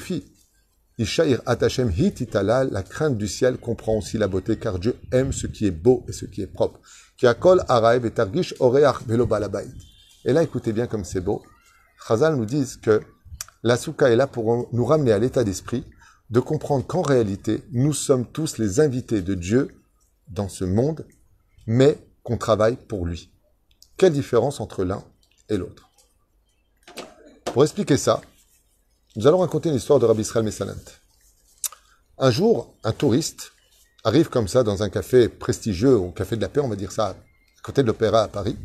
La 1.00 2.84
crainte 2.84 3.18
du 3.18 3.28
ciel 3.30 3.58
comprend 3.58 3.98
aussi 3.98 4.18
la 4.18 4.28
beauté, 4.28 4.60
car 4.60 4.80
Dieu 4.80 4.98
aime 5.14 5.32
ce 5.32 5.48
qui 5.48 5.66
est 5.66 5.72
beau 5.72 6.04
et 6.10 6.12
ce 6.12 6.26
qui 6.26 6.42
est 6.42 6.48
propre. 6.48 6.82
Kiakol 7.18 7.64
araev 7.70 8.06
et 8.06 8.12
targish 8.12 8.54
oreach. 8.60 8.98
Et 10.26 10.34
là, 10.34 10.44
écoutez 10.44 10.74
bien 10.74 10.88
comme 10.88 11.06
c'est 11.06 11.22
beau. 11.22 11.42
Chazal 12.06 12.36
nous 12.36 12.46
dit 12.46 12.66
que 12.82 13.02
la 13.64 13.78
souka 13.78 14.10
est 14.10 14.18
là 14.18 14.28
pour 14.28 14.68
nous 14.74 14.86
ramener 14.86 15.14
à 15.14 15.20
l'état 15.20 15.46
d'esprit 15.46 15.86
de 16.30 16.42
comprendre 16.42 16.86
qu'en 16.86 17.02
réalité, 17.02 17.64
nous 17.72 17.94
sommes 17.94 18.26
tous 18.26 18.58
les 18.58 18.82
invités 18.82 19.22
de 19.22 19.36
Dieu 19.36 19.70
dans 20.28 20.50
ce 20.50 20.66
monde, 20.66 21.08
mais 21.66 21.98
qu'on 22.24 22.38
travaille 22.38 22.76
pour 22.76 23.06
lui. 23.06 23.32
Quelle 23.96 24.14
différence 24.14 24.60
entre 24.60 24.84
l'un 24.84 25.04
et 25.48 25.58
l'autre? 25.58 25.90
Pour 27.46 27.64
expliquer 27.64 27.98
ça, 27.98 28.22
nous 29.20 29.28
allons 29.28 29.40
raconter 29.40 29.68
une 29.68 29.76
histoire 29.76 30.00
de 30.00 30.06
Rabbi 30.06 30.22
Israël 30.22 30.46
Messanant. 30.46 30.72
Un 32.20 32.32
jour, 32.32 32.74
un 32.86 32.94
touriste 32.94 33.52
arrive 34.06 34.30
comme 34.30 34.48
ça 34.48 34.64
dans 34.64 34.82
un 34.82 34.88
café 34.88 35.28
prestigieux, 35.28 35.98
au 35.98 36.12
Café 36.12 36.38
de 36.38 36.42
la 36.42 36.48
Paix, 36.48 36.62
on 36.62 36.70
va 36.70 36.78
dire 36.78 36.94
ça, 36.94 37.08
à 37.08 37.62
côté 37.62 37.82
de 37.82 37.88
l'Opéra 37.88 38.22
à 38.22 38.28
Paris, 38.30 38.56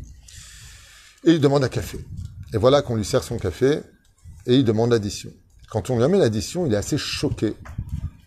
et 1.25 1.31
il 1.31 1.41
demande 1.41 1.65
un 1.65 1.67
café. 1.67 1.99
Et 2.53 2.57
voilà 2.57 2.81
qu'on 2.81 2.95
lui 2.95 3.03
sert 3.03 3.21
son 3.21 3.37
café 3.37 3.81
et 4.45 4.55
il 4.55 4.63
demande 4.63 4.91
l'addition. 4.91 5.29
Quand 5.69 5.89
on 5.89 5.97
lui 5.97 6.05
amène 6.05 6.21
l'addition, 6.21 6.65
il 6.65 6.73
est 6.73 6.77
assez 6.77 6.97
choqué 6.97 7.53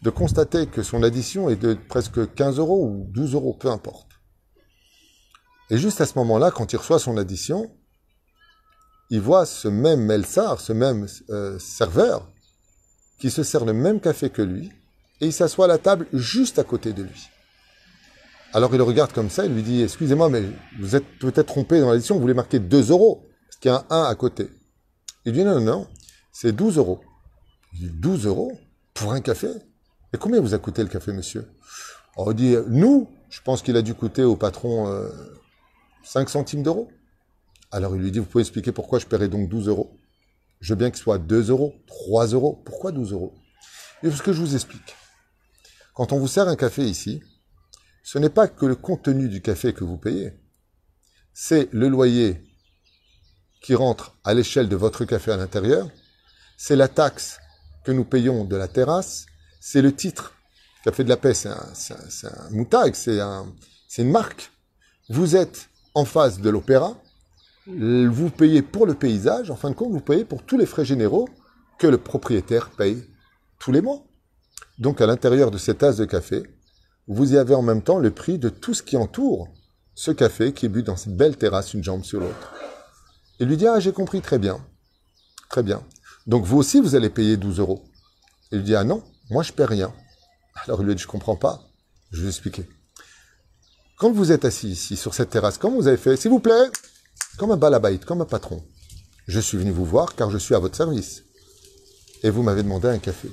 de 0.02 0.10
constater 0.10 0.66
que 0.66 0.82
son 0.82 1.02
addition 1.02 1.48
est 1.48 1.56
de 1.56 1.78
presque 1.88 2.34
15 2.34 2.58
euros 2.58 2.84
ou 2.84 3.06
12 3.08 3.32
euros, 3.32 3.54
peu 3.54 3.70
importe. 3.70 4.10
Et 5.70 5.78
juste 5.78 6.02
à 6.02 6.04
ce 6.04 6.18
moment-là, 6.18 6.50
quand 6.50 6.74
il 6.74 6.76
reçoit 6.76 6.98
son 6.98 7.16
addition, 7.16 7.74
il 9.10 9.20
voit 9.20 9.46
ce 9.46 9.68
même 9.68 10.00
Melsar, 10.00 10.60
ce 10.60 10.72
même 10.72 11.06
euh, 11.30 11.58
serveur, 11.58 12.30
qui 13.18 13.30
se 13.30 13.42
sert 13.42 13.64
le 13.64 13.72
même 13.72 14.00
café 14.00 14.30
que 14.30 14.42
lui, 14.42 14.70
et 15.20 15.26
il 15.26 15.32
s'assoit 15.32 15.64
à 15.64 15.68
la 15.68 15.78
table 15.78 16.06
juste 16.12 16.58
à 16.58 16.64
côté 16.64 16.92
de 16.92 17.02
lui. 17.02 17.28
Alors 18.52 18.72
il 18.72 18.78
le 18.78 18.84
regarde 18.84 19.12
comme 19.12 19.30
ça, 19.30 19.44
il 19.44 19.54
lui 19.54 19.62
dit, 19.62 19.82
excusez-moi, 19.82 20.28
mais 20.28 20.42
vous 20.78 20.96
êtes 20.96 21.18
peut-être 21.18 21.48
trompé 21.48 21.80
dans 21.80 21.90
l'addition, 21.90 22.14
vous 22.14 22.20
voulez 22.20 22.34
marquer 22.34 22.58
2 22.58 22.90
euros, 22.90 23.26
parce 23.46 23.56
qu'il 23.56 23.70
y 23.70 23.74
a 23.74 23.84
un 23.90 24.04
1 24.04 24.04
à 24.04 24.14
côté. 24.14 24.48
Il 25.24 25.32
dit, 25.32 25.44
non, 25.44 25.60
non, 25.60 25.64
non, 25.64 25.86
c'est 26.32 26.52
12 26.52 26.78
euros. 26.78 27.00
Il 27.74 27.80
dit, 27.80 27.98
12 27.98 28.26
euros 28.26 28.52
pour 28.94 29.12
un 29.12 29.20
café? 29.20 29.48
Et 30.12 30.16
combien 30.16 30.40
vous 30.40 30.54
a 30.54 30.58
coûté 30.58 30.82
le 30.82 30.88
café, 30.88 31.12
monsieur? 31.12 31.46
On 32.16 32.32
dit, 32.32 32.56
nous, 32.68 33.08
je 33.28 33.40
pense 33.42 33.62
qu'il 33.62 33.76
a 33.76 33.82
dû 33.82 33.94
coûter 33.94 34.24
au 34.24 34.36
patron 34.36 34.86
5 36.04 36.20
euh, 36.20 36.30
centimes 36.30 36.62
d'euros. 36.62 36.88
Alors 37.70 37.96
il 37.96 38.02
lui 38.02 38.10
dit, 38.10 38.18
vous 38.18 38.24
pouvez 38.24 38.42
expliquer 38.42 38.72
pourquoi 38.72 38.98
je 38.98 39.06
paierai 39.06 39.28
donc 39.28 39.48
12 39.48 39.68
euros? 39.68 39.98
Je 40.60 40.72
veux 40.72 40.78
bien 40.78 40.90
qu'il 40.90 41.00
soit 41.00 41.18
2 41.18 41.50
euros, 41.50 41.74
3 41.86 42.28
euros. 42.28 42.62
Pourquoi 42.64 42.92
12 42.92 43.12
euros? 43.12 43.34
Et 44.02 44.10
ce 44.10 44.22
que 44.22 44.32
je 44.32 44.40
vous 44.40 44.54
explique. 44.54 44.96
Quand 45.94 46.12
on 46.12 46.18
vous 46.18 46.28
sert 46.28 46.48
un 46.48 46.56
café 46.56 46.82
ici, 46.82 47.22
ce 48.02 48.18
n'est 48.18 48.30
pas 48.30 48.48
que 48.48 48.66
le 48.66 48.76
contenu 48.76 49.28
du 49.28 49.42
café 49.42 49.72
que 49.72 49.84
vous 49.84 49.98
payez, 49.98 50.32
c'est 51.34 51.68
le 51.72 51.88
loyer 51.88 52.42
qui 53.60 53.74
rentre 53.74 54.16
à 54.24 54.34
l'échelle 54.34 54.68
de 54.68 54.76
votre 54.76 55.04
café 55.04 55.32
à 55.32 55.36
l'intérieur, 55.36 55.90
c'est 56.56 56.76
la 56.76 56.88
taxe 56.88 57.38
que 57.84 57.92
nous 57.92 58.04
payons 58.04 58.44
de 58.44 58.56
la 58.56 58.68
terrasse, 58.68 59.26
c'est 59.60 59.82
le 59.82 59.94
titre. 59.94 60.34
Café 60.84 61.04
de 61.04 61.08
la 61.08 61.16
paix, 61.16 61.34
c'est 61.34 61.48
un, 61.48 62.50
moutag, 62.50 62.94
c'est 62.94 63.20
un, 63.20 63.52
une 63.98 64.10
marque. 64.10 64.52
Vous 65.08 65.36
êtes 65.36 65.68
en 65.94 66.04
face 66.04 66.40
de 66.40 66.50
l'opéra, 66.50 66.96
vous 67.76 68.30
payez 68.30 68.62
pour 68.62 68.86
le 68.86 68.94
paysage, 68.94 69.50
en 69.50 69.56
fin 69.56 69.70
de 69.70 69.74
compte, 69.74 69.92
vous 69.92 70.00
payez 70.00 70.24
pour 70.24 70.42
tous 70.42 70.56
les 70.56 70.66
frais 70.66 70.84
généraux 70.84 71.28
que 71.78 71.86
le 71.86 71.98
propriétaire 71.98 72.70
paye 72.70 73.04
tous 73.58 73.72
les 73.72 73.82
mois. 73.82 74.04
Donc 74.78 75.00
à 75.00 75.06
l'intérieur 75.06 75.50
de 75.50 75.58
cette 75.58 75.78
tasse 75.78 75.96
de 75.96 76.04
café, 76.04 76.42
vous 77.08 77.34
y 77.34 77.36
avez 77.36 77.54
en 77.54 77.62
même 77.62 77.82
temps 77.82 77.98
le 77.98 78.10
prix 78.10 78.38
de 78.38 78.48
tout 78.48 78.74
ce 78.74 78.82
qui 78.82 78.96
entoure 78.96 79.48
ce 79.94 80.10
café 80.10 80.52
qui 80.52 80.66
est 80.66 80.68
bu 80.68 80.82
dans 80.82 80.96
cette 80.96 81.16
belle 81.16 81.36
terrasse, 81.36 81.74
une 81.74 81.82
jambe 81.82 82.04
sur 82.04 82.20
l'autre. 82.20 82.54
Il 83.40 83.48
lui 83.48 83.56
dit, 83.56 83.66
ah, 83.66 83.80
j'ai 83.80 83.92
compris, 83.92 84.20
très 84.20 84.38
bien. 84.38 84.64
Très 85.50 85.62
bien. 85.62 85.82
Donc 86.26 86.44
vous 86.44 86.58
aussi, 86.58 86.80
vous 86.80 86.94
allez 86.94 87.10
payer 87.10 87.36
12 87.36 87.58
euros. 87.58 87.84
Il 88.52 88.58
lui 88.58 88.64
dit, 88.64 88.74
ah 88.76 88.84
non, 88.84 89.02
moi 89.30 89.42
je 89.42 89.52
paie 89.52 89.64
rien. 89.64 89.92
Alors 90.64 90.80
il 90.80 90.86
lui 90.86 90.94
dit, 90.94 91.02
je 91.02 91.08
comprends 91.08 91.36
pas. 91.36 91.62
Je 92.12 92.22
vais 92.22 92.28
expliquer. 92.28 92.68
Quand 93.98 94.12
vous 94.12 94.30
êtes 94.30 94.44
assis 94.44 94.68
ici, 94.68 94.96
sur 94.96 95.14
cette 95.14 95.30
terrasse, 95.30 95.58
comme 95.58 95.74
vous 95.74 95.88
avez 95.88 95.96
fait, 95.96 96.16
s'il 96.16 96.30
vous 96.30 96.40
plaît, 96.40 96.70
comme 97.38 97.52
un 97.52 97.56
balabait, 97.56 97.98
comme 97.98 98.20
un 98.20 98.26
patron, 98.26 98.62
je 99.26 99.40
suis 99.40 99.56
venu 99.56 99.70
vous 99.70 99.84
voir 99.84 100.14
car 100.14 100.30
je 100.30 100.38
suis 100.38 100.54
à 100.54 100.58
votre 100.58 100.76
service. 100.76 101.22
Et 102.22 102.30
vous 102.30 102.42
m'avez 102.42 102.62
demandé 102.62 102.88
un 102.88 102.98
café. 102.98 103.30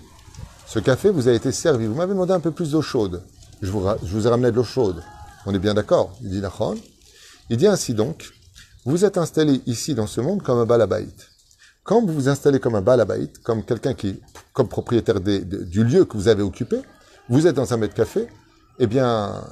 Ce 0.67 0.79
café 0.79 1.09
vous 1.09 1.27
a 1.27 1.33
été 1.33 1.51
servi. 1.51 1.87
Vous 1.87 1.95
m'avez 1.95 2.13
demandé 2.13 2.33
un 2.33 2.39
peu 2.39 2.51
plus 2.51 2.71
d'eau 2.71 2.81
chaude 2.81 3.23
je 3.61 3.71
vous, 3.71 4.27
ai 4.27 4.29
ramené 4.29 4.51
de 4.51 4.55
l'eau 4.55 4.63
chaude. 4.63 5.01
On 5.45 5.53
est 5.53 5.59
bien 5.59 5.73
d'accord 5.73 6.15
Il 6.21 6.29
dit 6.29 6.41
Nachon. 6.41 6.75
Il 7.49 7.57
dit 7.57 7.67
ainsi 7.67 7.93
donc, 7.93 8.31
vous 8.85 9.05
êtes 9.05 9.17
installé 9.17 9.61
ici 9.65 9.95
dans 9.95 10.07
ce 10.07 10.21
monde 10.21 10.43
comme 10.43 10.59
un 10.59 10.65
balabait. 10.65 11.07
Quand 11.83 12.05
vous 12.05 12.13
vous 12.13 12.29
installez 12.29 12.59
comme 12.59 12.75
un 12.75 12.81
balabait, 12.81 13.31
comme 13.43 13.63
quelqu'un 13.63 13.93
qui, 13.93 14.19
comme 14.53 14.67
propriétaire 14.67 15.19
du 15.19 15.83
lieu 15.83 16.05
que 16.05 16.17
vous 16.17 16.27
avez 16.27 16.41
occupé, 16.43 16.77
vous 17.29 17.47
êtes 17.47 17.55
dans 17.55 17.73
un 17.73 17.77
mètre 17.77 17.93
café, 17.93 18.27
eh 18.79 18.87
bien, 18.87 19.43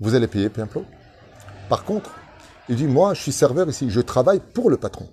vous 0.00 0.14
allez 0.14 0.28
payer 0.28 0.48
plein 0.48 0.66
plot. 0.66 0.84
Par 1.68 1.84
contre, 1.84 2.10
il 2.68 2.76
dit, 2.76 2.86
moi, 2.86 3.14
je 3.14 3.22
suis 3.22 3.32
serveur 3.32 3.68
ici, 3.68 3.90
je 3.90 4.00
travaille 4.00 4.40
pour 4.40 4.70
le 4.70 4.76
patron. 4.76 5.08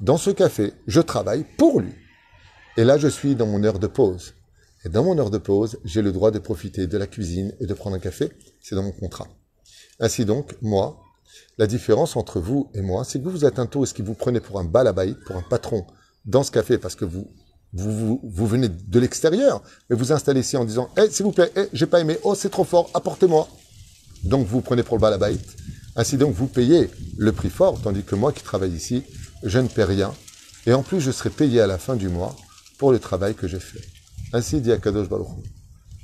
Dans 0.00 0.16
ce 0.16 0.30
café, 0.30 0.72
je 0.86 1.00
travaille 1.00 1.44
pour 1.58 1.80
lui. 1.80 1.94
Et 2.76 2.84
là, 2.84 2.96
je 2.96 3.08
suis 3.08 3.34
dans 3.34 3.46
mon 3.46 3.62
heure 3.64 3.78
de 3.78 3.86
pause. 3.86 4.34
Et 4.84 4.88
dans 4.88 5.04
mon 5.04 5.18
heure 5.18 5.30
de 5.30 5.38
pause, 5.38 5.78
j'ai 5.84 6.00
le 6.00 6.12
droit 6.12 6.30
de 6.30 6.38
profiter 6.38 6.86
de 6.86 6.96
la 6.96 7.06
cuisine 7.06 7.52
et 7.60 7.66
de 7.66 7.74
prendre 7.74 7.96
un 7.96 8.00
café. 8.00 8.30
C'est 8.62 8.74
dans 8.74 8.82
mon 8.82 8.92
contrat. 8.92 9.28
Ainsi 9.98 10.24
donc, 10.24 10.56
moi, 10.62 10.98
la 11.58 11.66
différence 11.66 12.16
entre 12.16 12.40
vous 12.40 12.70
et 12.72 12.80
moi, 12.80 13.04
c'est 13.04 13.18
que 13.18 13.24
vous, 13.24 13.30
vous 13.30 13.44
êtes 13.44 13.58
un 13.58 13.68
ce 13.84 13.92
qui 13.92 14.00
vous 14.00 14.14
prenez 14.14 14.40
pour 14.40 14.58
un 14.58 14.64
balabaït, 14.64 15.18
pour 15.26 15.36
un 15.36 15.42
patron 15.42 15.86
dans 16.24 16.42
ce 16.42 16.50
café 16.50 16.78
parce 16.78 16.94
que 16.94 17.04
vous, 17.04 17.28
vous, 17.72 18.20
vous, 18.22 18.46
venez 18.46 18.68
de 18.68 19.00
l'extérieur, 19.00 19.62
mais 19.88 19.96
vous 19.96 20.12
installez 20.12 20.40
ici 20.40 20.56
en 20.56 20.64
disant, 20.64 20.88
eh, 20.96 21.10
s'il 21.10 21.24
vous 21.24 21.32
plaît, 21.32 21.52
eh, 21.56 21.66
j'ai 21.72 21.86
pas 21.86 22.00
aimé, 22.00 22.18
oh, 22.24 22.34
c'est 22.34 22.48
trop 22.48 22.64
fort, 22.64 22.90
apportez-moi. 22.94 23.48
Donc, 24.24 24.46
vous 24.46 24.60
prenez 24.60 24.82
pour 24.82 24.96
le 24.96 25.02
balabaït. 25.02 25.56
Ainsi 25.96 26.16
donc, 26.16 26.34
vous 26.34 26.46
payez 26.46 26.90
le 27.18 27.32
prix 27.32 27.50
fort, 27.50 27.80
tandis 27.82 28.02
que 28.02 28.14
moi 28.14 28.32
qui 28.32 28.42
travaille 28.42 28.72
ici, 28.72 29.02
je 29.42 29.58
ne 29.58 29.68
paie 29.68 29.84
rien. 29.84 30.12
Et 30.66 30.72
en 30.72 30.82
plus, 30.82 31.00
je 31.00 31.10
serai 31.10 31.30
payé 31.30 31.60
à 31.60 31.66
la 31.66 31.78
fin 31.78 31.96
du 31.96 32.08
mois 32.08 32.36
pour 32.78 32.92
le 32.92 32.98
travail 32.98 33.34
que 33.34 33.48
j'ai 33.48 33.60
fait. 33.60 33.80
Ainsi 34.32 34.60
dit 34.60 34.72
Akadosh 34.72 35.08
Baruch 35.08 35.28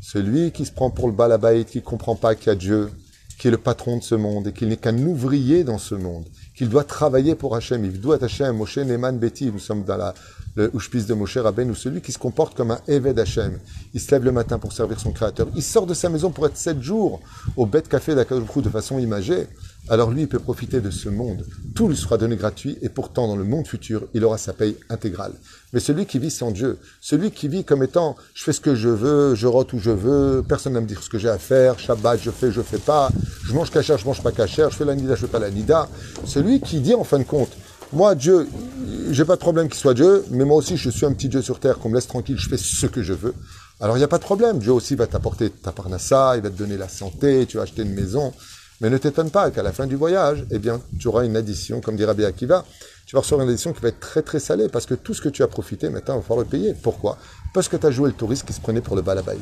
Celui 0.01 0.51
qui 0.51 0.67
se 0.67 0.73
prend 0.73 0.91
pour 0.91 1.09
le 1.09 1.15
balabait, 1.15 1.65
qui 1.65 1.79
ne 1.79 1.83
comprend 1.83 2.17
pas 2.17 2.35
qu'il 2.35 2.49
y 2.49 2.51
a 2.51 2.55
Dieu, 2.55 2.91
qui 3.39 3.49
est 3.49 3.51
le 3.51 3.59
patron 3.59 3.99
de 3.99 4.03
ce 4.03 4.15
monde 4.15 4.49
et 4.49 4.53
qu'il 4.53 4.69
n'est 4.69 4.77
qu'un 4.77 4.97
ouvrier 4.99 5.63
dans 5.63 5.79
ce 5.79 5.95
monde, 5.95 6.25
qu'il 6.57 6.69
doit 6.69 6.85
travailler 6.85 7.35
pour 7.35 7.55
Hachem. 7.55 7.85
Il 7.85 8.01
doit 8.01 8.23
Hachem, 8.23 8.57
Moshe 8.57 8.79
Neman 8.79 9.19
Beti. 9.19 9.53
Nous 9.53 9.59
sommes 9.59 9.85
dans 9.85 9.99
la, 9.99 10.15
le 10.57 10.71
de 10.71 11.15
Moshe 11.15 11.37
Rabbein, 11.37 11.69
ou 11.69 11.75
celui 11.75 12.01
qui 12.01 12.13
se 12.13 12.19
comporte 12.19 12.57
comme 12.57 12.71
un 12.71 12.81
Eved 12.89 13.19
Hachem. 13.19 13.59
Il 13.93 14.01
se 14.01 14.11
lève 14.11 14.25
le 14.25 14.33
matin 14.33 14.59
pour 14.59 14.73
servir 14.73 14.99
son 14.99 15.13
Créateur. 15.13 15.49
Il 15.55 15.63
sort 15.63 15.87
de 15.87 15.93
sa 15.93 16.09
maison 16.09 16.31
pour 16.31 16.47
être 16.47 16.57
sept 16.57 16.81
jours 16.81 17.21
au 17.57 17.67
bête 17.67 17.89
café 17.89 18.15
d'Akadosh 18.15 18.49
de 18.57 18.71
façon 18.71 18.99
imagée 18.99 19.47
alors 19.89 20.11
lui, 20.11 20.23
il 20.23 20.29
peut 20.29 20.39
profiter 20.39 20.81
de 20.81 20.91
ce 20.91 21.09
monde. 21.09 21.45
Tout 21.75 21.89
lui 21.89 21.97
sera 21.97 22.19
donné 22.19 22.37
gratuit, 22.37 22.77
et 22.83 22.89
pourtant, 22.89 23.29
dans 23.29 23.37
le 23.37 23.45
monde 23.45 23.67
futur, 23.67 24.09
il 24.15 24.25
aura 24.25 24.37
sa 24.37 24.53
paye 24.53 24.77
intégrale. 24.89 25.33
Mais 25.73 25.81
celui 25.81 26.07
qui 26.07 26.19
vit 26.19 26.31
sans 26.31 26.51
Dieu, 26.51 26.79
celui 27.01 27.31
qui 27.31 27.49
vit 27.49 27.65
comme 27.65 27.83
étant, 27.83 28.17
je 28.35 28.43
fais 28.43 28.53
ce 28.53 28.61
que 28.61 28.75
je 28.75 28.89
veux, 28.89 29.35
je 29.35 29.47
rote 29.47 29.73
où 29.73 29.79
je 29.79 29.91
veux, 29.91 30.43
personne 30.47 30.73
ne 30.73 30.81
me 30.81 30.87
dire 30.87 31.03
ce 31.03 31.09
que 31.09 31.19
j'ai 31.19 31.29
à 31.29 31.39
faire, 31.39 31.79
Shabbat, 31.79 32.21
je 32.21 32.31
fais, 32.31 32.51
je 32.51 32.63
fais 32.63 32.79
pas, 32.79 33.11
je 33.45 33.53
mange 33.55 33.71
cachère, 33.71 33.99
je 33.99 34.07
mange 34.07 34.23
pas 34.23 34.33
cachère, 34.33 34.71
je 34.71 34.77
fais 34.77 34.85
la 34.85 34.97
nida, 34.97 35.15
je 35.15 35.21
fais 35.21 35.27
pas 35.27 35.39
la 35.39 35.51
nida. 35.51 35.89
Celui 36.25 36.61
qui 36.61 36.81
dit, 36.81 36.95
en 36.95 37.05
fin 37.05 37.19
de 37.19 37.25
compte, 37.25 37.51
moi, 37.93 38.17
Dieu, 38.17 38.49
j'ai 39.11 39.25
pas 39.25 39.37
de 39.37 39.41
problème 39.41 39.69
qu'il 39.69 39.79
soit 39.79 39.95
Dieu, 39.95 40.25
mais 40.31 40.45
moi 40.45 40.57
aussi, 40.57 40.77
je 40.77 40.91
suis 40.91 41.07
un 41.07 41.13
petit 41.13 41.29
Dieu 41.29 41.43
sur 41.43 41.61
terre, 41.61 41.79
qu'on 41.79 41.91
me 41.91 41.95
laisse 41.95 42.09
tranquille, 42.09 42.37
je 42.39 42.49
fais 42.49 42.57
ce 42.57 42.87
que 42.87 43.03
je 43.03 43.13
veux. 43.13 43.35
Alors, 43.79 43.97
il 43.97 44.01
n'y 44.01 44.05
a 44.05 44.09
pas 44.09 44.19
de 44.19 44.25
problème. 44.25 44.59
Dieu 44.59 44.73
aussi 44.73 44.95
va 44.95 45.07
t'apporter 45.07 45.51
ta 45.51 45.71
parnassa, 45.71 46.33
il 46.37 46.43
va 46.43 46.49
te 46.49 46.57
donner 46.57 46.79
la 46.79 46.89
santé, 46.89 47.45
tu 47.47 47.59
vas 47.59 47.65
acheter 47.65 47.83
une 47.83 47.93
maison. 47.93 48.33
Mais 48.81 48.91
ne 48.91 48.99
t'étonne 48.99 49.31
pas 49.31 49.51
qu'à 49.51 49.63
la 49.63 49.73
fin 49.73 49.87
du 49.87 49.97
voyage, 49.97 50.45
eh 50.51 50.59
bien, 50.59 50.81
tu 50.99 51.09
auras 51.09 51.25
une 51.25 51.37
addition, 51.37 51.81
comme 51.81 51.97
dit 51.97 52.05
Rabbi 52.05 52.25
Akiva, 52.25 52.65
tu 53.07 53.15
vas 53.15 53.21
recevoir 53.21 53.45
une 53.45 53.51
addition 53.51 53.73
qui 53.73 53.81
va 53.81 53.89
être 53.89 54.01
très 54.01 54.23
très 54.23 54.41
salée, 54.41 54.69
parce 54.69 54.85
que 54.85 54.95
tout 54.95 55.15
ce 55.15 55.23
que 55.23 55.29
tu 55.29 55.43
as 55.43 55.49
profité, 55.49 55.89
maintenant, 55.89 56.17
il 56.17 56.19
va 56.19 56.23
falloir 56.23 56.45
le 56.45 56.51
payer. 56.51 56.75
Pourquoi? 56.83 57.17
Parce 57.55 57.69
que 57.69 57.77
tu 57.77 57.87
as 57.87 57.91
joué 57.91 58.11
le 58.11 58.15
touriste 58.15 58.45
qui 58.45 58.53
se 58.53 58.61
prenait 58.61 58.83
pour 58.83 58.97
le 58.97 59.03
balabaït. 59.03 59.41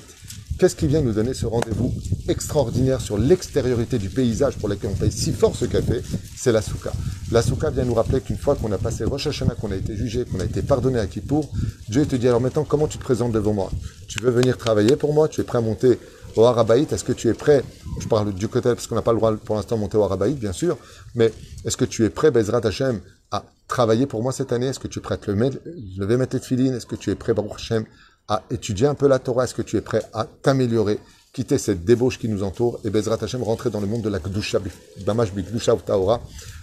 Qu'est-ce 0.56 0.76
qui 0.76 0.86
vient 0.86 1.00
nous 1.00 1.12
donner 1.12 1.34
ce 1.34 1.46
rendez-vous 1.46 1.92
extraordinaire 2.28 3.00
sur 3.00 3.18
l'extériorité 3.18 3.98
du 3.98 4.08
paysage 4.08 4.56
pour 4.56 4.68
lequel 4.68 4.90
on 4.92 4.94
paye 4.94 5.10
si 5.10 5.32
fort 5.32 5.56
ce 5.56 5.64
café? 5.64 6.00
C'est 6.36 6.52
la 6.52 6.62
souka. 6.62 6.92
La 7.32 7.42
souka 7.42 7.70
vient 7.70 7.84
nous 7.84 7.94
rappeler 7.94 8.20
qu'une 8.20 8.36
fois 8.36 8.54
qu'on 8.54 8.70
a 8.70 8.78
passé 8.78 9.02
Rosh 9.02 9.26
Hashanah, 9.26 9.56
qu'on 9.56 9.72
a 9.72 9.76
été 9.76 9.96
jugé, 9.96 10.24
qu'on 10.24 10.38
a 10.38 10.44
été 10.44 10.62
pardonné 10.62 11.00
à 11.00 11.08
Kippour, 11.08 11.50
Dieu 11.88 12.06
te 12.06 12.14
dit 12.14 12.28
alors 12.28 12.40
maintenant 12.40 12.62
comment 12.62 12.86
tu 12.86 12.98
te 12.98 13.02
présentes 13.02 13.32
devant 13.32 13.52
moi? 13.52 13.70
Tu 14.06 14.20
veux 14.20 14.30
venir 14.30 14.56
travailler 14.56 14.94
pour 14.94 15.12
moi? 15.12 15.26
Tu 15.26 15.40
es 15.40 15.44
prêt 15.44 15.58
à 15.58 15.60
monter 15.60 15.98
au 16.36 16.44
Harabaït 16.44 16.92
Est-ce 16.92 17.04
que 17.04 17.12
tu 17.12 17.28
es 17.28 17.34
prêt 17.34 17.62
Je 18.00 18.08
parle 18.08 18.32
du 18.32 18.48
côté 18.48 18.70
parce 18.70 18.86
qu'on 18.86 18.94
n'a 18.94 19.02
pas 19.02 19.12
le 19.12 19.18
droit 19.18 19.34
pour 19.36 19.56
l'instant 19.56 19.76
de 19.76 19.80
monter 19.80 19.96
au 19.96 20.02
Harabaït, 20.02 20.38
bien 20.38 20.52
sûr, 20.52 20.76
mais 21.14 21.32
est-ce 21.64 21.76
que 21.76 21.84
tu 21.84 22.04
es 22.04 22.10
prêt, 22.10 22.30
Bezrat 22.30 22.60
Hashem, 22.64 23.00
à 23.30 23.44
travailler 23.68 24.06
pour 24.06 24.22
moi 24.22 24.32
cette 24.32 24.52
année? 24.52 24.66
Est-ce 24.66 24.80
que 24.80 24.88
tu 24.88 24.98
es 24.98 25.02
prêt 25.02 25.14
à 25.14 25.18
te 25.18 25.30
lever, 25.30 26.16
mettre 26.16 26.36
les 26.36 26.42
filines? 26.42 26.74
Est-ce 26.74 26.86
que 26.86 26.96
tu 26.96 27.10
es 27.10 27.14
prêt, 27.14 27.34
Baruch 27.34 27.54
Hashem, 27.54 27.84
à 28.28 28.42
étudier 28.50 28.86
un 28.86 28.94
peu 28.94 29.08
la 29.08 29.18
Torah? 29.18 29.44
Est-ce 29.44 29.54
que 29.54 29.62
tu 29.62 29.76
es 29.76 29.80
prêt 29.80 30.02
à 30.12 30.24
t'améliorer 30.24 30.98
quitter 31.32 31.58
cette 31.58 31.84
débauche 31.84 32.18
qui 32.18 32.28
nous 32.28 32.42
entoure? 32.42 32.80
Et 32.84 32.90
Bezrat 32.90 33.18
Hashem 33.20 33.42
rentrer 33.42 33.70
dans 33.70 33.80
le 33.80 33.86
monde 33.86 34.02
de 34.02 34.08
la 34.08 34.18
Kdusha, 34.18 34.60
Bamash 35.04 35.32
Bikdusha 35.32 35.74
Taora, 35.84 36.20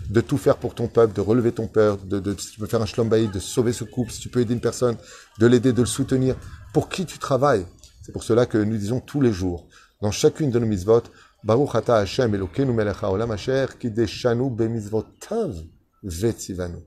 de 0.09 0.21
tout 0.21 0.37
faire 0.37 0.57
pour 0.57 0.75
ton 0.75 0.87
peuple, 0.87 1.13
de 1.13 1.21
relever 1.21 1.51
ton 1.51 1.67
père, 1.67 1.97
de, 1.97 2.35
si 2.37 2.51
tu 2.51 2.59
peux 2.59 2.67
faire 2.67 2.81
un 2.81 2.85
shlom 2.85 3.09
de 3.09 3.39
sauver 3.39 3.73
ce 3.73 3.83
couple, 3.83 4.11
si 4.11 4.19
tu 4.19 4.29
peux 4.29 4.41
aider 4.41 4.53
une 4.53 4.61
personne, 4.61 4.97
de 5.39 5.47
l'aider, 5.47 5.73
de 5.73 5.81
le 5.81 5.87
soutenir. 5.87 6.35
Pour 6.73 6.89
qui 6.89 7.05
tu 7.05 7.17
travailles? 7.17 7.65
C'est 8.01 8.12
pour 8.12 8.24
cela 8.24 8.46
que 8.46 8.58
nous 8.58 8.77
disons 8.77 9.00
tous 9.00 9.22
les 9.22 9.31
jours, 9.31 9.67
dans 10.01 10.12
chacune 10.12 10.50
de 10.50 10.60
nos 10.60 10.65
mitzvot, 10.65 11.03
Baruch 11.43 11.75
Ata 11.75 11.98
Hashem 11.98 12.34
Elokeinu 12.36 12.74
melech 12.74 13.01
haolam 13.01 13.31
asher 13.31 13.67
kideshanu 13.79 14.50
bemizvotav 14.50 15.55
vetzivanu. 16.03 16.77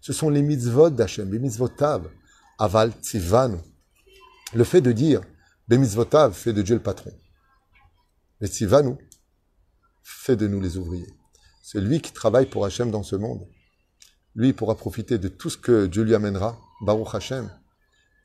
Ce 0.00 0.12
sont 0.12 0.30
les 0.30 0.42
mitzvot 0.42 0.90
d'Hashem, 0.90 1.30
les 1.30 1.38
mitzvotav, 1.38 2.10
aval 2.58 2.92
tzivanu. 3.02 3.58
Le 4.54 4.64
fait 4.64 4.80
de 4.80 4.92
dire 4.92 5.22
bemizvotav 5.68 6.32
fait 6.34 6.52
de 6.52 6.62
Dieu 6.62 6.74
le 6.74 6.82
patron. 6.82 7.12
Nous 8.40 8.98
fait 10.02 10.36
de 10.36 10.48
nous 10.48 10.60
les 10.60 10.76
ouvriers. 10.76 11.14
C'est 11.62 11.80
lui 11.80 12.00
qui 12.00 12.12
travaille 12.12 12.46
pour 12.46 12.64
Hachem 12.66 12.90
dans 12.90 13.02
ce 13.02 13.16
monde. 13.16 13.46
Lui 14.34 14.52
pourra 14.52 14.74
profiter 14.74 15.18
de 15.18 15.28
tout 15.28 15.48
ce 15.48 15.56
que 15.56 15.86
Dieu 15.86 16.02
lui 16.02 16.14
amènera, 16.14 16.58
Baruch 16.82 17.14
Hachem, 17.14 17.50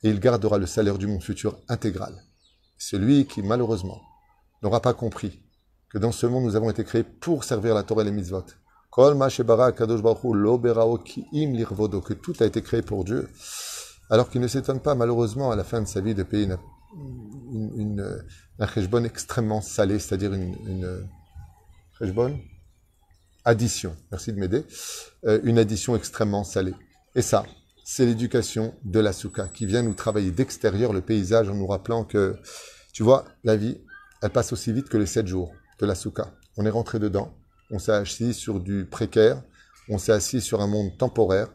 et 0.03 0.09
il 0.09 0.19
gardera 0.19 0.57
le 0.57 0.65
salaire 0.65 0.97
du 0.97 1.07
monde 1.07 1.21
futur 1.21 1.59
intégral. 1.67 2.26
C'est 2.77 2.97
lui 2.97 3.25
qui, 3.25 3.41
malheureusement, 3.41 4.01
n'aura 4.61 4.81
pas 4.81 4.93
compris 4.93 5.41
que 5.89 5.97
dans 5.97 6.11
ce 6.11 6.25
monde, 6.25 6.43
nous 6.43 6.55
avons 6.55 6.69
été 6.69 6.83
créés 6.83 7.03
pour 7.03 7.43
servir 7.43 7.73
la 7.73 7.83
Torah 7.83 8.01
et 8.01 8.05
les 8.05 8.11
mitzvot. 8.11 8.45
Que 8.91 9.13
tout 12.13 12.33
a 12.39 12.45
été 12.45 12.61
créé 12.61 12.81
pour 12.81 13.03
Dieu. 13.03 13.29
Alors 14.09 14.29
qu'il 14.29 14.41
ne 14.41 14.47
s'étonne 14.47 14.79
pas, 14.79 14.95
malheureusement, 14.95 15.51
à 15.51 15.55
la 15.55 15.63
fin 15.63 15.81
de 15.81 15.87
sa 15.87 16.01
vie, 16.01 16.15
de 16.15 16.23
payer 16.23 16.45
une, 16.45 16.57
une, 17.75 18.25
un 18.59 18.67
cheshbon 18.67 19.03
extrêmement 19.03 19.61
salé, 19.61 19.99
c'est-à-dire 19.99 20.33
une, 20.33 20.55
une 20.65 21.05
addition, 23.47 23.95
merci 24.11 24.33
de 24.33 24.39
m'aider, 24.39 24.65
euh, 25.25 25.39
une 25.43 25.57
addition 25.57 25.95
extrêmement 25.95 26.43
salée. 26.43 26.73
Et 27.15 27.21
ça, 27.21 27.45
c'est 27.89 28.05
l'éducation 28.05 28.75
de 28.83 28.99
la 28.99 29.13
souka 29.13 29.47
qui 29.47 29.65
vient 29.65 29.81
nous 29.81 29.93
travailler 29.93 30.31
d'extérieur 30.31 30.91
le 30.91 30.99
paysage 30.99 31.47
en 31.47 31.55
nous 31.55 31.67
rappelant 31.67 32.03
que, 32.03 32.35
tu 32.91 33.01
vois, 33.01 33.23
la 33.45 33.55
vie, 33.55 33.77
elle 34.21 34.29
passe 34.29 34.51
aussi 34.51 34.73
vite 34.73 34.89
que 34.89 34.97
les 34.97 35.05
sept 35.05 35.25
jours 35.25 35.53
de 35.79 35.85
la 35.85 35.95
souka. 35.95 36.33
On 36.57 36.65
est 36.65 36.69
rentré 36.69 36.99
dedans, 36.99 37.33
on 37.71 37.79
s'est 37.79 37.93
assis 37.93 38.33
sur 38.33 38.59
du 38.59 38.85
précaire, 38.85 39.41
on 39.87 39.97
s'est 39.97 40.11
assis 40.11 40.41
sur 40.41 40.59
un 40.59 40.67
monde 40.67 40.97
temporaire, 40.97 41.47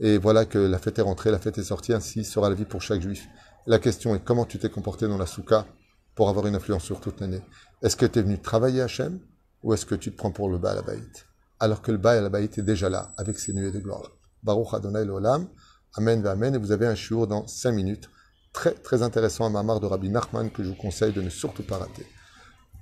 et 0.00 0.16
voilà 0.16 0.46
que 0.46 0.56
la 0.56 0.78
fête 0.78 0.98
est 0.98 1.02
rentrée, 1.02 1.30
la 1.30 1.38
fête 1.38 1.58
est 1.58 1.64
sortie, 1.64 1.92
ainsi 1.92 2.24
sera 2.24 2.48
la 2.48 2.54
vie 2.54 2.64
pour 2.64 2.80
chaque 2.80 3.02
juif. 3.02 3.28
La 3.66 3.78
question 3.78 4.14
est 4.14 4.24
comment 4.24 4.46
tu 4.46 4.58
t'es 4.58 4.70
comporté 4.70 5.06
dans 5.06 5.18
la 5.18 5.26
souka 5.26 5.66
pour 6.14 6.30
avoir 6.30 6.46
une 6.46 6.54
influence 6.54 6.84
sur 6.84 7.02
toute 7.02 7.20
l'année. 7.20 7.42
Est-ce 7.82 7.96
que 7.96 8.06
tu 8.06 8.18
es 8.18 8.22
venu 8.22 8.40
travailler 8.40 8.80
Hachem 8.80 9.20
ou 9.62 9.74
est-ce 9.74 9.84
que 9.84 9.94
tu 9.94 10.10
te 10.10 10.16
prends 10.16 10.32
pour 10.32 10.48
le 10.48 10.56
Baal 10.56 10.78
Abaït? 10.78 11.26
Alors 11.60 11.82
que 11.82 11.92
le 11.92 11.98
Baal 11.98 12.24
Abaït 12.24 12.56
est 12.56 12.62
déjà 12.62 12.88
là 12.88 13.12
avec 13.18 13.38
ses 13.38 13.52
nuées 13.52 13.72
de 13.72 13.78
gloire. 13.78 14.16
Baruch 14.42 14.72
Adonai 14.72 15.00
Olam. 15.10 15.48
Amen 15.96 16.26
Amen. 16.26 16.54
Et 16.54 16.58
vous 16.58 16.72
avez 16.72 16.86
un 16.86 16.94
shiur 16.94 17.26
dans 17.26 17.46
5 17.46 17.72
minutes. 17.72 18.10
Très 18.52 18.72
très 18.72 19.02
intéressant, 19.02 19.46
un 19.46 19.50
mamar 19.50 19.80
de 19.80 19.86
Rabbi 19.86 20.10
Nachman 20.10 20.50
que 20.50 20.62
je 20.62 20.68
vous 20.68 20.74
conseille 20.74 21.12
de 21.12 21.22
ne 21.22 21.30
surtout 21.30 21.62
pas 21.62 21.78
rater. 21.78 22.06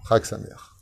Chag 0.09 0.24
Samer. 0.24 0.74